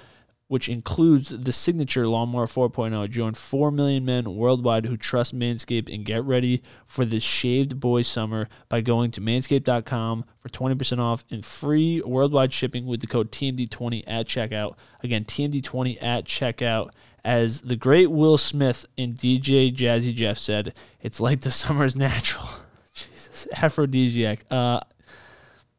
which 0.48 0.70
includes 0.70 1.30
the 1.30 1.52
signature 1.52 2.08
Lawnmower 2.08 2.46
4.0. 2.46 3.10
Join 3.10 3.34
4 3.34 3.72
million 3.72 4.06
men 4.06 4.36
worldwide 4.36 4.86
who 4.86 4.96
trust 4.96 5.36
Manscaped 5.36 5.92
and 5.92 6.06
get 6.06 6.24
ready 6.24 6.62
for 6.86 7.04
this 7.04 7.24
shaved 7.24 7.80
boy 7.80 8.04
summer 8.04 8.48
by 8.70 8.82
going 8.82 9.10
to 9.10 9.22
manscaped.com 9.22 10.24
for 10.38 10.50
20% 10.50 11.00
off 11.00 11.26
and 11.32 11.44
free 11.44 12.00
worldwide 12.02 12.54
shipping 12.54 12.86
with 12.86 13.02
the 13.02 13.08
code 13.08 13.32
TMD20 13.32 14.04
at 14.06 14.28
checkout. 14.28 14.76
Again, 15.02 15.26
TMD20 15.26 15.98
at 16.00 16.26
checkout. 16.26 16.92
As 17.24 17.62
the 17.62 17.76
great 17.76 18.12
Will 18.12 18.38
Smith 18.38 18.86
and 18.98 19.16
DJ 19.16 19.76
Jazzy 19.76 20.14
Jeff 20.14 20.38
said, 20.38 20.74
it's 21.02 21.20
like 21.20 21.42
the 21.42 21.52
summer's 21.52 21.96
natural. 21.96 22.48
Jesus, 22.94 23.48
aphrodisiac. 23.54 24.40
Uh, 24.50 24.80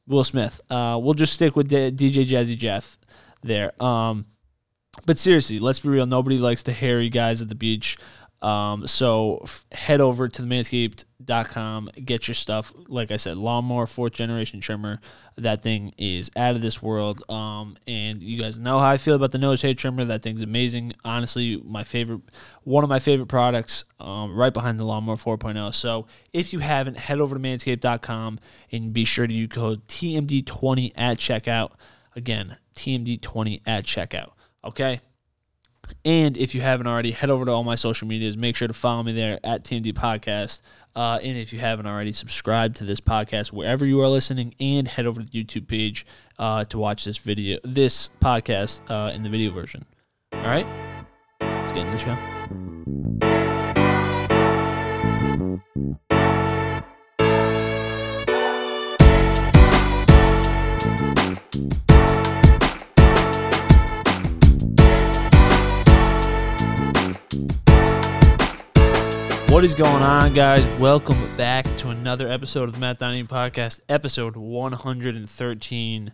Will 0.07 0.25
Smith. 0.25 0.61
Uh, 0.69 0.99
we'll 1.01 1.15
just 1.15 1.33
stick 1.33 1.57
with 1.57 1.71
DJ 1.71 2.27
Jazzy 2.27 2.57
Jeff 2.57 2.99
there. 3.43 3.73
Um, 3.83 4.27
but 5.07 5.19
seriously, 5.19 5.59
let's 5.59 5.79
be 5.79 5.89
real. 5.89 6.07
Nobody 6.07 6.39
likes 6.39 6.63
the 6.63 6.73
hairy 6.73 7.09
guys 7.09 7.41
at 7.41 7.49
the 7.49 7.55
beach. 7.55 7.97
Um, 8.43 8.87
so 8.87 9.41
f- 9.43 9.67
head 9.71 10.01
over 10.01 10.27
to 10.27 10.43
the 10.43 10.49
manscaped.com, 10.49 11.91
get 12.05 12.27
your 12.27 12.35
stuff. 12.35 12.73
Like 12.89 13.11
I 13.11 13.19
said, 13.19 13.37
lawnmower, 13.37 13.85
fourth 13.85 14.15
generation 14.15 14.61
trimmer. 14.61 15.01
That 15.37 15.63
thing 15.63 15.93
is 15.99 16.31
out 16.37 16.55
of 16.55 16.63
this 16.63 16.83
world. 16.83 17.23
Um, 17.31 17.77
and 17.87 18.23
you 18.23 18.41
guys 18.41 18.59
know 18.59 18.79
how 18.79 18.89
I 18.89 18.97
feel 18.97 19.15
about 19.15 19.33
the 19.33 19.39
nose 19.39 19.61
hair 19.61 19.75
trimmer. 19.75 20.07
That 20.07 20.23
thing's 20.23 20.41
amazing. 20.41 20.95
Honestly, 21.05 21.61
my 21.65 21.85
favorite, 21.85 22.23
one 22.65 22.83
of 22.83 22.89
my 22.89 22.99
favorite 22.99 23.29
products, 23.29 23.85
um, 23.99 24.35
right 24.35 24.53
behind 24.53 24.79
the 24.79 24.85
lawnmower 24.85 25.17
4.0. 25.17 25.75
So 25.75 26.07
if 26.33 26.55
you 26.55 26.61
haven't, 26.61 26.97
head 26.97 27.21
over 27.21 27.35
to 27.35 27.41
manscaped.com 27.41 28.41
and 28.73 28.93
be 28.93 29.05
sure 29.05 29.27
to 29.27 29.33
use 29.33 29.51
code 29.51 29.87
TMD20 29.89 30.93
at 30.97 31.19
checkout. 31.19 31.73
Again, 32.17 32.57
TMD20 32.75 33.61
at 33.67 33.85
checkout. 33.85 34.33
Okay. 34.65 35.01
And 36.05 36.37
if 36.37 36.55
you 36.55 36.61
haven't 36.61 36.87
already, 36.87 37.11
head 37.11 37.31
over 37.31 37.45
to 37.45 37.51
all 37.51 37.65
my 37.65 37.75
social 37.75 38.09
medias. 38.09 38.37
Make 38.37 38.57
sure 38.57 38.69
to 38.69 38.75
follow 38.75 39.03
me 39.03 39.13
there 39.13 39.39
at 39.45 39.65
TMD 39.65 39.93
Podcast. 39.93 40.61
Uh, 40.95 41.19
and 41.23 41.37
if 41.39 41.53
you 41.53 41.61
haven't 41.61 41.87
already, 41.87 42.13
subscribe 42.13 42.75
to 42.77 42.85
this 42.85 43.01
podcast 43.01 43.53
wherever 43.53 43.87
you 43.87 44.01
are 44.01 44.09
listening, 44.09 44.55
and 44.59 44.89
head 44.89 45.07
over 45.07 45.23
to 45.23 45.27
the 45.27 45.45
YouTube 45.45 45.69
page 45.69 46.05
uh, 46.39 46.65
to 46.65 46.79
watch 46.79 47.05
this 47.05 47.19
video, 47.19 47.59
this 47.63 48.11
podcast 48.21 48.83
uh, 48.91 49.13
in 49.13 49.23
the 49.23 49.29
video 49.29 49.53
version. 49.53 49.85
All 50.33 50.41
right, 50.43 50.67
let's 51.41 51.73
get 51.73 51.87
into 51.87 51.99
the 51.99 52.05
show. 52.05 52.40
What 69.61 69.67
is 69.67 69.75
going 69.75 70.03
on, 70.03 70.33
guys? 70.33 70.65
Welcome 70.81 71.19
back 71.37 71.67
to 71.77 71.91
another 71.91 72.27
episode 72.27 72.63
of 72.63 72.73
the 72.73 72.79
Matt 72.79 72.99
Donahue 72.99 73.27
Podcast, 73.27 73.81
episode 73.91 74.35
113. 74.35 76.13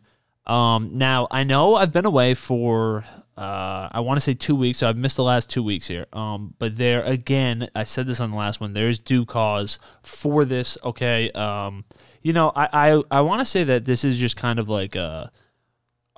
Um, 0.49 0.91
now, 0.93 1.29
I 1.31 1.45
know 1.45 1.77
I've 1.77 1.93
been 1.93 2.07
away 2.07 2.35
for, 2.35 3.05
uh, 3.37 3.89
I 3.93 4.01
want 4.01 4.17
to 4.17 4.21
say 4.21 4.35
two 4.35 4.57
weeks, 4.57 4.79
so 4.79 4.89
I've 4.89 4.97
missed 4.97 5.15
the 5.15 5.23
last 5.23 5.49
two 5.49 5.63
weeks 5.63 5.87
here. 5.87 6.07
Um, 6.13 6.55
but 6.59 6.77
there, 6.77 7.05
again, 7.05 7.69
I 7.73 7.85
said 7.85 8.09
this 8.09 8.19
on 8.19 8.33
the 8.33 8.37
last 8.37 8.61
one, 8.61 8.73
there's 8.73 8.99
due 8.99 9.25
cause 9.25 9.79
for 10.03 10.45
this, 10.45 10.77
okay? 10.83 11.31
Um, 11.31 11.85
you 12.23 12.33
know, 12.33 12.51
I, 12.57 12.69
I, 12.73 13.03
I 13.13 13.21
want 13.21 13.43
to 13.43 13.45
say 13.45 13.63
that 13.63 13.85
this 13.85 14.05
is 14.05 14.19
just 14.19 14.37
kind 14.37 14.59
of 14.59 14.69
like 14.69 14.97
uh, 14.97 15.29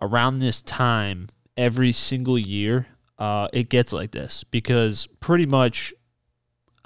around 0.01 0.39
this 0.39 0.63
time 0.63 1.29
every 1.59 1.93
single 1.93 2.39
year, 2.39 2.87
uh, 3.19 3.49
it 3.53 3.69
gets 3.69 3.93
like 3.93 4.13
this 4.13 4.45
because 4.45 5.09
pretty 5.21 5.45
much 5.45 5.93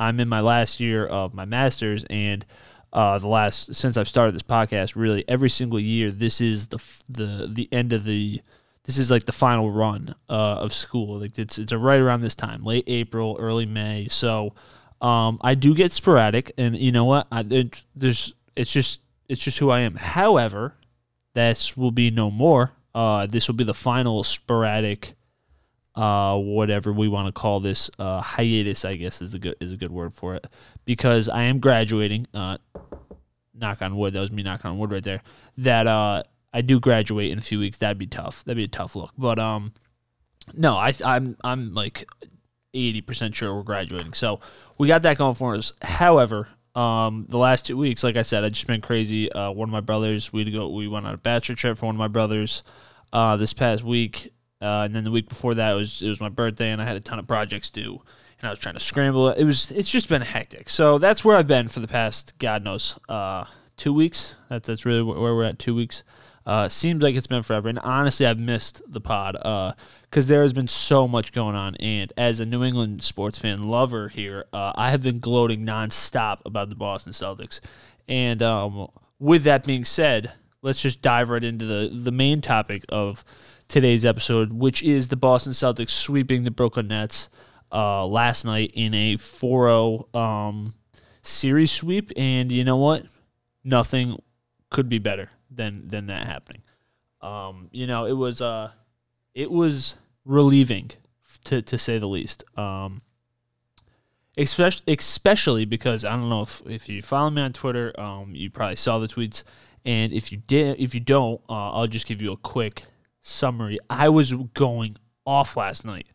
I'm 0.02 0.20
in 0.20 0.28
my 0.28 0.40
last 0.40 0.80
year 0.80 1.06
of 1.06 1.32
my 1.32 1.44
master's, 1.44 2.04
and 2.10 2.44
uh, 2.92 3.18
the 3.18 3.28
last 3.28 3.74
since 3.74 3.96
I've 3.96 4.08
started 4.08 4.34
this 4.34 4.42
podcast, 4.42 4.96
really 4.96 5.24
every 5.28 5.48
single 5.48 5.80
year, 5.80 6.10
this 6.10 6.40
is 6.40 6.66
the 6.68 6.82
the 7.08 7.48
the 7.48 7.68
end 7.72 7.92
of 7.92 8.04
the 8.04 8.42
this 8.84 8.98
is 8.98 9.10
like 9.10 9.26
the 9.26 9.32
final 9.32 9.70
run 9.70 10.14
uh, 10.28 10.56
of 10.58 10.72
school. 10.72 11.20
Like 11.20 11.38
it's 11.38 11.58
it's 11.58 11.72
right 11.72 12.00
around 12.00 12.20
this 12.20 12.34
time, 12.34 12.64
late 12.64 12.84
April, 12.88 13.36
early 13.38 13.64
May. 13.64 14.08
So 14.08 14.54
um, 15.00 15.38
I 15.40 15.54
do 15.54 15.74
get 15.74 15.92
sporadic, 15.92 16.52
and 16.58 16.76
you 16.76 16.90
know 16.90 17.04
what? 17.04 17.28
I, 17.30 17.44
it, 17.48 17.84
there's 17.94 18.34
it's 18.56 18.72
just 18.72 19.00
it's 19.28 19.42
just 19.42 19.58
who 19.60 19.70
I 19.70 19.80
am. 19.80 19.94
However, 19.94 20.74
this 21.34 21.76
will 21.76 21.92
be 21.92 22.10
no 22.10 22.30
more. 22.30 22.72
Uh, 22.94 23.26
this 23.26 23.46
will 23.48 23.54
be 23.54 23.64
the 23.64 23.72
final 23.72 24.24
sporadic 24.24 25.14
uh, 25.94 26.38
whatever 26.38 26.92
we 26.92 27.08
want 27.08 27.26
to 27.26 27.32
call 27.32 27.60
this 27.60 27.90
uh, 27.98 28.20
hiatus, 28.20 28.84
I 28.84 28.94
guess 28.94 29.20
is 29.20 29.34
a 29.34 29.38
good 29.38 29.56
is 29.60 29.72
a 29.72 29.76
good 29.76 29.92
word 29.92 30.14
for 30.14 30.34
it, 30.34 30.46
because 30.84 31.28
I 31.28 31.44
am 31.44 31.60
graduating. 31.60 32.26
Uh, 32.32 32.58
knock 33.54 33.82
on 33.82 33.96
wood. 33.96 34.14
That 34.14 34.20
was 34.20 34.32
me 34.32 34.42
knocking 34.42 34.70
on 34.70 34.78
wood 34.78 34.90
right 34.90 35.04
there. 35.04 35.22
That 35.58 35.86
uh, 35.86 36.22
I 36.52 36.62
do 36.62 36.80
graduate 36.80 37.30
in 37.30 37.38
a 37.38 37.42
few 37.42 37.58
weeks. 37.58 37.76
That'd 37.76 37.98
be 37.98 38.06
tough. 38.06 38.44
That'd 38.44 38.56
be 38.56 38.64
a 38.64 38.68
tough 38.68 38.96
look. 38.96 39.12
But 39.16 39.38
um, 39.38 39.72
no, 40.54 40.76
I 40.76 40.92
I'm 41.04 41.36
I'm 41.44 41.74
like 41.74 42.08
eighty 42.74 43.00
percent 43.00 43.36
sure 43.36 43.54
we're 43.54 43.62
graduating. 43.62 44.14
So 44.14 44.40
we 44.78 44.88
got 44.88 45.02
that 45.02 45.18
going 45.18 45.34
for 45.34 45.54
us. 45.54 45.72
However, 45.82 46.48
um, 46.74 47.26
the 47.28 47.38
last 47.38 47.66
two 47.66 47.76
weeks, 47.76 48.02
like 48.02 48.16
I 48.16 48.22
said, 48.22 48.44
I 48.44 48.48
just 48.48 48.66
been 48.66 48.80
crazy. 48.80 49.30
Uh, 49.30 49.50
one 49.50 49.68
of 49.68 49.72
my 49.72 49.80
brothers, 49.80 50.32
we 50.32 50.50
go 50.50 50.68
we 50.68 50.88
went 50.88 51.06
on 51.06 51.14
a 51.14 51.18
bachelor 51.18 51.54
trip 51.54 51.78
for 51.78 51.86
one 51.86 51.94
of 51.94 51.98
my 51.98 52.08
brothers. 52.08 52.62
Uh, 53.12 53.36
this 53.36 53.52
past 53.52 53.84
week, 53.84 54.32
uh, 54.62 54.84
and 54.84 54.94
then 54.94 55.04
the 55.04 55.10
week 55.10 55.28
before 55.28 55.54
that 55.54 55.72
it 55.72 55.74
was 55.74 56.02
it 56.02 56.08
was 56.08 56.20
my 56.20 56.28
birthday, 56.28 56.70
and 56.70 56.80
I 56.80 56.84
had 56.84 56.96
a 56.96 57.00
ton 57.00 57.18
of 57.18 57.26
projects 57.26 57.70
due, 57.70 58.00
and 58.38 58.46
I 58.46 58.50
was 58.50 58.60
trying 58.60 58.74
to 58.74 58.80
scramble. 58.80 59.30
It 59.30 59.44
was 59.44 59.70
it's 59.72 59.90
just 59.90 60.08
been 60.08 60.22
hectic. 60.22 60.70
So 60.70 60.98
that's 60.98 61.24
where 61.24 61.36
I've 61.36 61.48
been 61.48 61.68
for 61.68 61.80
the 61.80 61.88
past 61.88 62.38
God 62.38 62.62
knows 62.62 62.98
uh, 63.08 63.44
two 63.76 63.92
weeks. 63.92 64.36
That's 64.48 64.68
that's 64.68 64.84
really 64.84 65.02
where 65.02 65.34
we're 65.34 65.44
at. 65.44 65.58
Two 65.58 65.74
weeks. 65.74 66.04
Uh, 66.44 66.68
seems 66.68 67.02
like 67.02 67.14
it's 67.14 67.28
been 67.28 67.42
forever, 67.42 67.68
and 67.68 67.78
honestly, 67.80 68.26
I've 68.26 68.38
missed 68.38 68.82
the 68.86 69.00
pod 69.00 69.34
because 69.34 70.26
uh, 70.26 70.28
there 70.28 70.42
has 70.42 70.52
been 70.52 70.66
so 70.68 71.06
much 71.06 71.32
going 71.32 71.54
on. 71.54 71.76
And 71.76 72.12
as 72.16 72.40
a 72.40 72.46
New 72.46 72.64
England 72.64 73.02
sports 73.04 73.38
fan 73.38 73.68
lover 73.68 74.08
here, 74.08 74.46
uh, 74.52 74.72
I 74.74 74.90
have 74.90 75.02
been 75.02 75.20
gloating 75.20 75.64
nonstop 75.64 76.38
about 76.44 76.68
the 76.68 76.74
Boston 76.74 77.12
Celtics. 77.12 77.60
And 78.08 78.42
um, 78.42 78.88
with 79.20 79.44
that 79.44 79.62
being 79.62 79.84
said, 79.84 80.32
let's 80.62 80.82
just 80.82 81.00
dive 81.00 81.30
right 81.30 81.44
into 81.44 81.64
the 81.64 81.90
the 81.92 82.10
main 82.10 82.40
topic 82.40 82.84
of 82.88 83.24
today's 83.72 84.04
episode, 84.04 84.52
which 84.52 84.82
is 84.82 85.08
the 85.08 85.16
Boston 85.16 85.52
Celtics 85.52 85.90
sweeping 85.90 86.42
the 86.42 86.50
Brooklyn 86.50 86.88
Nets 86.88 87.30
uh, 87.72 88.06
last 88.06 88.44
night 88.44 88.70
in 88.74 88.92
a 88.92 89.16
4 89.16 89.66
0 89.66 90.08
um, 90.12 90.74
series 91.22 91.70
sweep. 91.70 92.12
And 92.14 92.52
you 92.52 92.64
know 92.64 92.76
what? 92.76 93.06
Nothing 93.64 94.20
could 94.68 94.90
be 94.90 94.98
better 94.98 95.30
than 95.50 95.88
than 95.88 96.06
that 96.06 96.26
happening. 96.26 96.62
Um, 97.22 97.70
you 97.72 97.86
know, 97.86 98.04
it 98.04 98.12
was 98.12 98.42
uh, 98.42 98.72
it 99.34 99.50
was 99.50 99.94
relieving 100.26 100.90
to 101.44 101.62
to 101.62 101.78
say 101.78 101.98
the 101.98 102.08
least. 102.08 102.44
Um, 102.58 103.00
especially 104.36 104.82
especially 104.92 105.64
because 105.64 106.04
I 106.04 106.10
don't 106.10 106.28
know 106.28 106.42
if 106.42 106.60
if 106.66 106.90
you 106.90 107.00
follow 107.00 107.30
me 107.30 107.40
on 107.40 107.54
Twitter, 107.54 107.98
um, 107.98 108.34
you 108.34 108.50
probably 108.50 108.76
saw 108.76 108.98
the 108.98 109.08
tweets, 109.08 109.44
and 109.82 110.12
if 110.12 110.30
you 110.30 110.38
did, 110.46 110.78
if 110.78 110.94
you 110.94 111.00
don't, 111.00 111.40
uh, 111.48 111.72
I'll 111.72 111.86
just 111.86 112.06
give 112.06 112.20
you 112.20 112.32
a 112.32 112.36
quick 112.36 112.84
summary. 113.22 113.78
I 113.88 114.08
was 114.10 114.32
going 114.32 114.96
off 115.24 115.56
last 115.56 115.84
night 115.84 116.06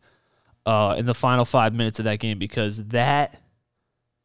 uh, 0.66 0.94
in 0.98 1.06
the 1.06 1.14
final 1.14 1.44
five 1.44 1.74
minutes 1.74 1.98
of 1.98 2.04
that 2.04 2.20
game 2.20 2.38
because 2.38 2.84
that 2.88 3.40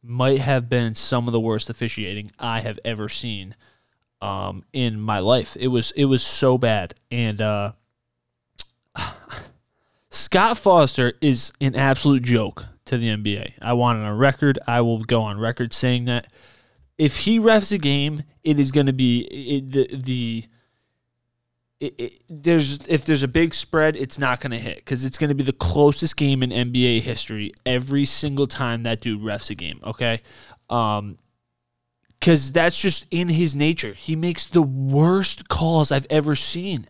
might 0.02 0.38
have 0.38 0.68
been 0.68 0.94
some 0.94 1.26
of 1.26 1.32
the 1.32 1.40
worst 1.40 1.70
officiating 1.70 2.30
I 2.38 2.60
have 2.60 2.78
ever 2.84 3.08
seen 3.08 3.56
um, 4.20 4.64
in 4.72 5.00
my 5.00 5.18
life. 5.18 5.56
It 5.58 5.68
was 5.68 5.90
it 5.92 6.04
was 6.04 6.22
so 6.22 6.58
bad, 6.58 6.94
and 7.10 7.40
uh, 7.40 7.72
Scott 10.10 10.58
Foster 10.58 11.14
is 11.20 11.52
an 11.60 11.74
absolute 11.74 12.22
joke 12.22 12.66
to 12.84 12.98
the 12.98 13.08
NBA. 13.08 13.54
I 13.60 13.72
want 13.72 13.98
it 13.98 14.02
on 14.02 14.16
record. 14.18 14.58
I 14.66 14.82
will 14.82 15.02
go 15.02 15.22
on 15.22 15.38
record 15.38 15.72
saying 15.72 16.04
that 16.04 16.30
if 16.98 17.18
he 17.18 17.38
refs 17.38 17.72
a 17.72 17.78
game, 17.78 18.22
it 18.42 18.60
is 18.60 18.70
going 18.70 18.86
to 18.86 18.92
be 18.92 19.20
it, 19.22 19.72
the 19.72 19.96
the. 19.96 20.44
It, 21.80 21.94
it, 21.98 22.12
there's 22.28 22.78
if 22.86 23.04
there's 23.04 23.22
a 23.22 23.28
big 23.28 23.52
spread, 23.52 23.96
it's 23.96 24.18
not 24.18 24.40
going 24.40 24.52
to 24.52 24.58
hit 24.58 24.76
because 24.76 25.04
it's 25.04 25.18
going 25.18 25.28
to 25.28 25.34
be 25.34 25.42
the 25.42 25.52
closest 25.52 26.16
game 26.16 26.42
in 26.42 26.50
NBA 26.50 27.00
history 27.00 27.52
every 27.66 28.04
single 28.04 28.46
time 28.46 28.84
that 28.84 29.00
dude 29.00 29.20
refs 29.20 29.50
a 29.50 29.54
game. 29.54 29.80
Okay, 29.84 30.22
um, 30.70 31.18
because 32.24 32.52
that's 32.52 32.80
just 32.80 33.06
in 33.10 33.28
his 33.28 33.54
nature. 33.54 33.92
He 33.92 34.16
makes 34.16 34.46
the 34.46 34.62
worst 34.62 35.48
calls 35.48 35.92
I've 35.92 36.06
ever 36.08 36.34
seen. 36.34 36.88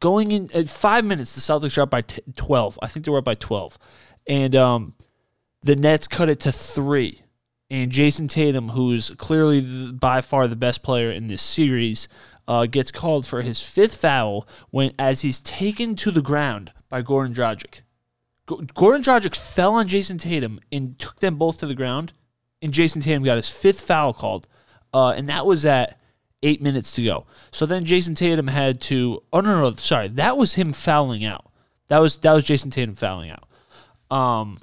Going 0.00 0.32
in 0.32 0.50
at 0.52 0.68
five 0.68 1.04
minutes, 1.04 1.34
the 1.34 1.40
Celtics 1.40 1.78
are 1.78 1.82
up 1.82 1.90
by 1.90 2.02
t- 2.02 2.22
twelve. 2.34 2.78
I 2.82 2.88
think 2.88 3.04
they 3.04 3.12
were 3.12 3.18
up 3.18 3.24
by 3.24 3.34
twelve, 3.34 3.78
and 4.26 4.56
um, 4.56 4.94
the 5.62 5.76
Nets 5.76 6.08
cut 6.08 6.28
it 6.28 6.40
to 6.40 6.52
three. 6.52 7.22
And 7.70 7.92
Jayson 7.92 8.28
Tatum, 8.28 8.70
who's 8.70 9.10
clearly 9.10 9.60
the, 9.60 9.92
by 9.92 10.22
far 10.22 10.48
the 10.48 10.56
best 10.56 10.82
player 10.82 11.10
in 11.10 11.28
this 11.28 11.42
series, 11.42 12.08
uh, 12.48 12.66
gets 12.66 12.90
called 12.90 13.26
for 13.26 13.42
his 13.42 13.60
fifth 13.60 13.96
foul 13.96 14.48
when 14.70 14.92
as 14.98 15.20
he's 15.20 15.40
taken 15.40 15.94
to 15.94 16.10
the 16.10 16.22
ground 16.22 16.72
by 16.88 17.02
Gordon 17.02 17.34
Dragic. 17.34 17.82
G- 18.48 18.56
Goran 18.74 19.02
Dragic 19.02 19.36
fell 19.36 19.74
on 19.74 19.86
Jayson 19.86 20.18
Tatum 20.18 20.58
and 20.72 20.98
took 20.98 21.20
them 21.20 21.36
both 21.36 21.58
to 21.58 21.66
the 21.66 21.74
ground, 21.74 22.14
and 22.62 22.72
Jayson 22.72 23.02
Tatum 23.02 23.22
got 23.22 23.36
his 23.36 23.50
fifth 23.50 23.82
foul 23.82 24.14
called, 24.14 24.48
uh, 24.94 25.10
and 25.10 25.28
that 25.28 25.44
was 25.44 25.66
at 25.66 26.00
eight 26.42 26.62
minutes 26.62 26.92
to 26.94 27.04
go. 27.04 27.26
So 27.50 27.66
then 27.66 27.84
Jayson 27.84 28.14
Tatum 28.16 28.46
had 28.48 28.80
to. 28.82 29.22
Oh 29.30 29.40
no, 29.40 29.54
no, 29.54 29.62
no 29.62 29.70
sorry, 29.72 30.08
that 30.08 30.38
was 30.38 30.54
him 30.54 30.72
fouling 30.72 31.26
out. 31.26 31.52
That 31.88 32.00
was 32.00 32.16
that 32.20 32.32
was 32.32 32.44
Jayson 32.44 32.70
Tatum 32.70 32.94
fouling 32.94 33.30
out. 33.30 33.44
Um, 34.10 34.56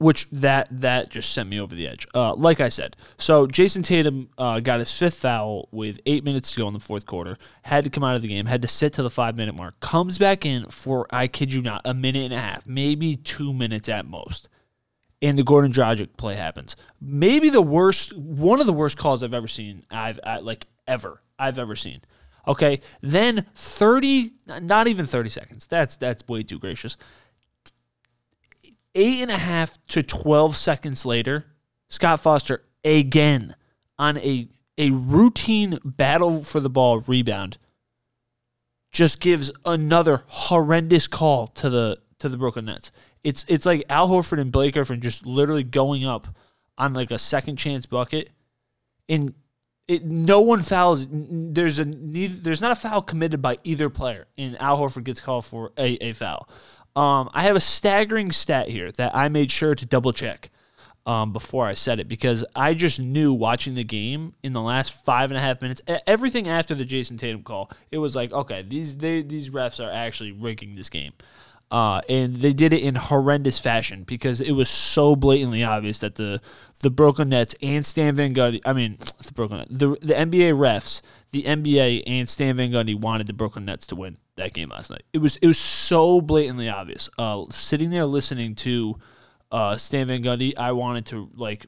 which 0.00 0.26
that 0.30 0.66
that 0.70 1.10
just 1.10 1.30
sent 1.34 1.46
me 1.50 1.60
over 1.60 1.74
the 1.74 1.86
edge. 1.86 2.06
Uh, 2.14 2.34
like 2.34 2.58
I 2.58 2.70
said, 2.70 2.96
so 3.18 3.46
Jayson 3.46 3.82
Tatum 3.82 4.30
uh, 4.38 4.58
got 4.58 4.78
his 4.78 4.96
fifth 4.96 5.18
foul 5.18 5.68
with 5.72 6.00
eight 6.06 6.24
minutes 6.24 6.52
to 6.52 6.60
go 6.60 6.66
in 6.68 6.72
the 6.72 6.80
fourth 6.80 7.04
quarter. 7.04 7.36
Had 7.62 7.84
to 7.84 7.90
come 7.90 8.02
out 8.02 8.16
of 8.16 8.22
the 8.22 8.28
game. 8.28 8.46
Had 8.46 8.62
to 8.62 8.68
sit 8.68 8.94
to 8.94 9.02
the 9.02 9.10
five 9.10 9.36
minute 9.36 9.54
mark. 9.54 9.78
Comes 9.80 10.16
back 10.16 10.46
in 10.46 10.64
for 10.70 11.06
I 11.10 11.28
kid 11.28 11.52
you 11.52 11.60
not 11.60 11.82
a 11.84 11.92
minute 11.92 12.24
and 12.24 12.32
a 12.32 12.38
half, 12.38 12.66
maybe 12.66 13.14
two 13.14 13.52
minutes 13.52 13.90
at 13.90 14.06
most. 14.06 14.48
And 15.20 15.38
the 15.38 15.44
Gordon 15.44 15.70
Dragic 15.70 16.16
play 16.16 16.34
happens. 16.34 16.76
Maybe 16.98 17.50
the 17.50 17.60
worst, 17.60 18.16
one 18.16 18.58
of 18.58 18.64
the 18.64 18.72
worst 18.72 18.96
calls 18.96 19.22
I've 19.22 19.34
ever 19.34 19.48
seen. 19.48 19.84
I've 19.90 20.18
I, 20.24 20.38
like 20.38 20.66
ever 20.88 21.20
I've 21.38 21.58
ever 21.58 21.76
seen. 21.76 22.00
Okay, 22.48 22.80
then 23.02 23.44
thirty, 23.54 24.32
not 24.46 24.88
even 24.88 25.04
thirty 25.04 25.28
seconds. 25.28 25.66
That's 25.66 25.98
that's 25.98 26.26
way 26.26 26.42
too 26.42 26.58
gracious 26.58 26.96
eight 28.94 29.20
and 29.20 29.30
a 29.30 29.38
half 29.38 29.78
to 29.88 30.02
12 30.02 30.56
seconds 30.56 31.04
later, 31.06 31.46
Scott 31.88 32.20
Foster 32.20 32.62
again 32.84 33.54
on 33.98 34.16
a, 34.18 34.48
a 34.78 34.90
routine 34.90 35.78
battle 35.84 36.42
for 36.42 36.60
the 36.60 36.70
ball 36.70 37.00
rebound 37.00 37.58
just 38.92 39.20
gives 39.20 39.52
another 39.64 40.24
horrendous 40.26 41.06
call 41.06 41.46
to 41.48 41.70
the 41.70 41.98
to 42.18 42.28
the 42.28 42.36
Brooklyn 42.36 42.66
Nets. 42.66 42.90
It's 43.22 43.44
it's 43.48 43.64
like 43.64 43.84
Al 43.88 44.08
Horford 44.08 44.40
and 44.40 44.50
Blake 44.50 44.74
Griffin 44.74 45.00
just 45.00 45.26
literally 45.26 45.62
going 45.62 46.04
up 46.04 46.28
on 46.76 46.92
like 46.94 47.10
a 47.10 47.18
second 47.18 47.56
chance 47.56 47.86
bucket 47.86 48.30
and 49.08 49.34
it, 49.90 50.04
no 50.04 50.40
one 50.40 50.60
fouls. 50.60 51.08
There's 51.10 51.80
a 51.80 51.84
there's 51.84 52.60
not 52.60 52.70
a 52.70 52.76
foul 52.76 53.02
committed 53.02 53.42
by 53.42 53.58
either 53.64 53.90
player, 53.90 54.28
and 54.38 54.56
Al 54.60 54.78
Horford 54.78 55.02
gets 55.02 55.20
called 55.20 55.44
for 55.44 55.72
a, 55.76 55.94
a 55.94 56.12
foul. 56.12 56.48
Um, 56.96 57.30
I 57.32 57.44
have 57.44 57.56
a 57.56 57.60
staggering 57.60 58.32
stat 58.32 58.68
here 58.68 58.90
that 58.92 59.14
I 59.14 59.28
made 59.28 59.50
sure 59.50 59.74
to 59.74 59.86
double 59.86 60.12
check 60.12 60.50
um, 61.06 61.32
before 61.32 61.66
I 61.66 61.72
said 61.72 61.98
it 62.00 62.08
because 62.08 62.44
I 62.54 62.74
just 62.74 63.00
knew 63.00 63.32
watching 63.32 63.74
the 63.74 63.84
game 63.84 64.34
in 64.42 64.52
the 64.52 64.60
last 64.60 64.92
five 64.92 65.30
and 65.30 65.38
a 65.38 65.40
half 65.40 65.62
minutes, 65.62 65.80
everything 66.06 66.48
after 66.48 66.74
the 66.74 66.84
Jayson 66.84 67.16
Tatum 67.16 67.42
call, 67.42 67.70
it 67.90 67.98
was 67.98 68.14
like, 68.14 68.32
okay, 68.32 68.62
these 68.62 68.96
they, 68.96 69.22
these 69.22 69.50
refs 69.50 69.84
are 69.84 69.90
actually 69.90 70.32
rigging 70.32 70.74
this 70.74 70.90
game. 70.90 71.12
Uh, 71.70 72.00
and 72.08 72.36
they 72.36 72.52
did 72.52 72.72
it 72.72 72.82
in 72.82 72.96
horrendous 72.96 73.60
fashion 73.60 74.02
because 74.02 74.40
it 74.40 74.52
was 74.52 74.68
so 74.68 75.14
blatantly 75.14 75.62
obvious 75.62 76.00
that 76.00 76.16
the 76.16 76.40
the 76.80 76.90
Brooklyn 76.90 77.28
Nets 77.28 77.54
and 77.62 77.86
Stan 77.86 78.16
Van 78.16 78.34
Gundy, 78.34 78.60
I 78.64 78.72
mean 78.72 78.98
the 79.24 79.32
Brooklyn 79.32 79.66
the 79.70 79.90
the 80.02 80.14
NBA 80.14 80.54
refs, 80.54 81.00
the 81.30 81.44
NBA 81.44 82.02
and 82.06 82.28
Stan 82.28 82.56
Van 82.56 82.70
Gundy 82.70 82.94
wanted 82.94 83.26
the 83.26 83.32
Brooklyn 83.32 83.64
Nets 83.64 83.86
to 83.88 83.96
win 83.96 84.16
that 84.36 84.52
game 84.52 84.70
last 84.70 84.90
night. 84.90 85.02
It 85.12 85.18
was 85.18 85.36
it 85.36 85.46
was 85.46 85.58
so 85.58 86.20
blatantly 86.20 86.68
obvious. 86.68 87.08
Uh, 87.18 87.44
sitting 87.50 87.90
there 87.90 88.06
listening 88.06 88.54
to 88.56 88.98
uh, 89.50 89.76
Stan 89.76 90.08
Van 90.08 90.22
Gundy, 90.22 90.56
I 90.56 90.72
wanted 90.72 91.06
to 91.06 91.30
like 91.34 91.66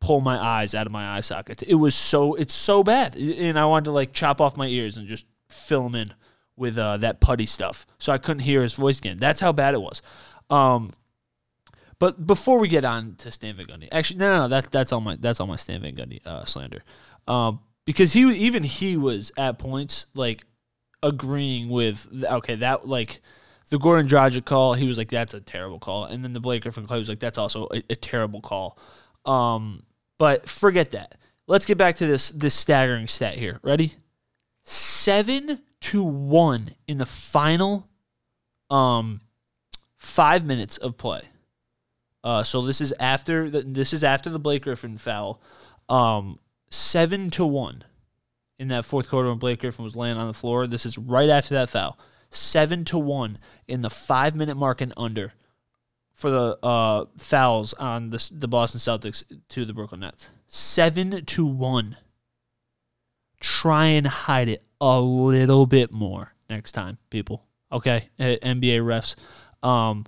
pull 0.00 0.20
my 0.20 0.38
eyes 0.38 0.74
out 0.74 0.86
of 0.86 0.92
my 0.92 1.16
eye 1.16 1.20
sockets. 1.20 1.62
It 1.62 1.74
was 1.74 1.94
so 1.94 2.34
it's 2.34 2.54
so 2.54 2.82
bad, 2.84 3.16
and 3.16 3.58
I 3.58 3.64
wanted 3.64 3.86
to 3.86 3.90
like 3.92 4.12
chop 4.12 4.40
off 4.40 4.56
my 4.56 4.66
ears 4.66 4.96
and 4.96 5.08
just 5.08 5.26
fill 5.48 5.84
them 5.84 5.94
in 5.94 6.14
with 6.56 6.78
uh, 6.78 6.96
that 6.98 7.20
putty 7.20 7.46
stuff, 7.46 7.86
so 7.98 8.12
I 8.12 8.18
couldn't 8.18 8.42
hear 8.42 8.62
his 8.62 8.74
voice 8.74 8.98
again. 8.98 9.18
That's 9.18 9.40
how 9.40 9.52
bad 9.52 9.74
it 9.74 9.80
was. 9.80 10.02
Um, 10.50 10.92
but 11.98 12.26
before 12.26 12.58
we 12.58 12.68
get 12.68 12.84
on 12.84 13.14
to 13.16 13.30
Stan 13.30 13.56
Van 13.56 13.66
Gundy, 13.66 13.88
actually, 13.90 14.18
no, 14.18 14.28
no, 14.28 14.38
no, 14.42 14.48
that's 14.48 14.68
that's 14.68 14.92
all 14.92 15.00
my 15.00 15.16
that's 15.16 15.40
all 15.40 15.46
my 15.46 15.56
Stan 15.56 15.80
Van 15.80 15.96
Gundy 15.96 16.24
uh, 16.26 16.44
slander, 16.44 16.84
um, 17.26 17.60
because 17.84 18.12
he 18.12 18.22
even 18.34 18.62
he 18.62 18.96
was 18.96 19.32
at 19.36 19.58
points 19.58 20.06
like 20.14 20.44
agreeing 21.02 21.68
with 21.68 22.24
okay 22.24 22.54
that 22.56 22.86
like 22.88 23.20
the 23.70 23.78
Gordon 23.78 24.06
Dragic 24.06 24.44
call, 24.44 24.74
he 24.74 24.86
was 24.86 24.98
like 24.98 25.08
that's 25.08 25.34
a 25.34 25.40
terrible 25.40 25.78
call, 25.78 26.04
and 26.04 26.22
then 26.22 26.32
the 26.32 26.40
Blake 26.40 26.62
Griffin 26.62 26.86
call, 26.86 26.96
he 26.96 27.00
was 27.00 27.08
like 27.08 27.20
that's 27.20 27.38
also 27.38 27.66
a, 27.72 27.82
a 27.90 27.96
terrible 27.96 28.40
call. 28.40 28.78
Um, 29.24 29.84
but 30.18 30.48
forget 30.48 30.92
that. 30.92 31.16
Let's 31.46 31.66
get 31.66 31.78
back 31.78 31.96
to 31.96 32.06
this 32.06 32.30
this 32.30 32.54
staggering 32.54 33.08
stat 33.08 33.34
here. 33.34 33.60
Ready? 33.62 33.94
Seven 34.64 35.60
to 35.80 36.02
one 36.02 36.74
in 36.86 36.98
the 36.98 37.06
final 37.06 37.88
um 38.70 39.20
five 39.96 40.44
minutes 40.44 40.76
of 40.78 40.96
play. 40.96 41.22
Uh, 42.22 42.42
so 42.42 42.62
this 42.62 42.80
is 42.80 42.94
after 42.98 43.50
the, 43.50 43.62
this 43.62 43.92
is 43.92 44.02
after 44.02 44.30
the 44.30 44.38
Blake 44.38 44.62
Griffin 44.62 44.96
foul. 44.96 45.42
Um, 45.90 46.38
seven 46.74 47.30
to 47.30 47.46
one 47.46 47.84
in 48.58 48.68
that 48.68 48.84
fourth 48.84 49.08
quarter 49.08 49.28
when 49.28 49.38
Blake 49.38 49.60
Griffin 49.60 49.84
was 49.84 49.96
laying 49.96 50.16
on 50.16 50.26
the 50.26 50.34
floor. 50.34 50.66
This 50.66 50.84
is 50.84 50.98
right 50.98 51.28
after 51.28 51.54
that 51.54 51.68
foul. 51.68 51.98
Seven 52.30 52.84
to 52.86 52.98
one 52.98 53.38
in 53.68 53.80
the 53.82 53.90
five 53.90 54.34
minute 54.34 54.56
mark 54.56 54.80
and 54.80 54.92
under 54.96 55.32
for 56.12 56.30
the 56.30 56.58
uh, 56.62 57.06
fouls 57.16 57.74
on 57.74 58.10
the, 58.10 58.30
the 58.32 58.48
Boston 58.48 58.80
Celtics 58.80 59.24
to 59.48 59.64
the 59.64 59.72
Brooklyn 59.72 60.00
Nets. 60.00 60.30
Seven 60.46 61.24
to 61.24 61.46
one. 61.46 61.96
Try 63.40 63.86
and 63.86 64.06
hide 64.06 64.48
it 64.48 64.64
a 64.80 65.00
little 65.00 65.66
bit 65.66 65.92
more 65.92 66.34
next 66.48 66.72
time, 66.72 66.98
people. 67.10 67.44
Okay, 67.70 68.08
NBA 68.18 68.80
refs. 68.80 69.16
Um, 69.66 70.06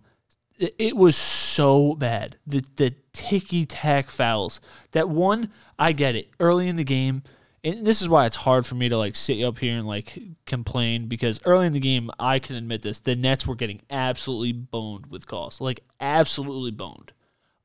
it, 0.58 0.96
was 0.96 1.16
so 1.16 1.94
bad. 1.94 2.36
The 2.46 2.64
the 2.76 2.94
ticky 3.12 3.66
tack 3.66 4.10
fouls. 4.10 4.60
That 4.92 5.08
one, 5.08 5.50
I 5.78 5.92
get 5.92 6.16
it. 6.16 6.30
Early 6.40 6.68
in 6.68 6.76
the 6.76 6.84
game, 6.84 7.22
and 7.62 7.86
this 7.86 8.00
is 8.00 8.08
why 8.08 8.26
it's 8.26 8.36
hard 8.36 8.66
for 8.66 8.74
me 8.74 8.88
to 8.88 8.96
like 8.96 9.16
sit 9.16 9.42
up 9.42 9.58
here 9.58 9.76
and 9.76 9.86
like 9.86 10.18
complain 10.46 11.06
because 11.06 11.40
early 11.44 11.66
in 11.66 11.72
the 11.72 11.80
game, 11.80 12.10
I 12.18 12.38
can 12.38 12.56
admit 12.56 12.82
this: 12.82 13.00
the 13.00 13.16
Nets 13.16 13.46
were 13.46 13.54
getting 13.54 13.82
absolutely 13.90 14.52
boned 14.52 15.06
with 15.06 15.26
calls, 15.26 15.60
like 15.60 15.80
absolutely 16.00 16.70
boned. 16.70 17.12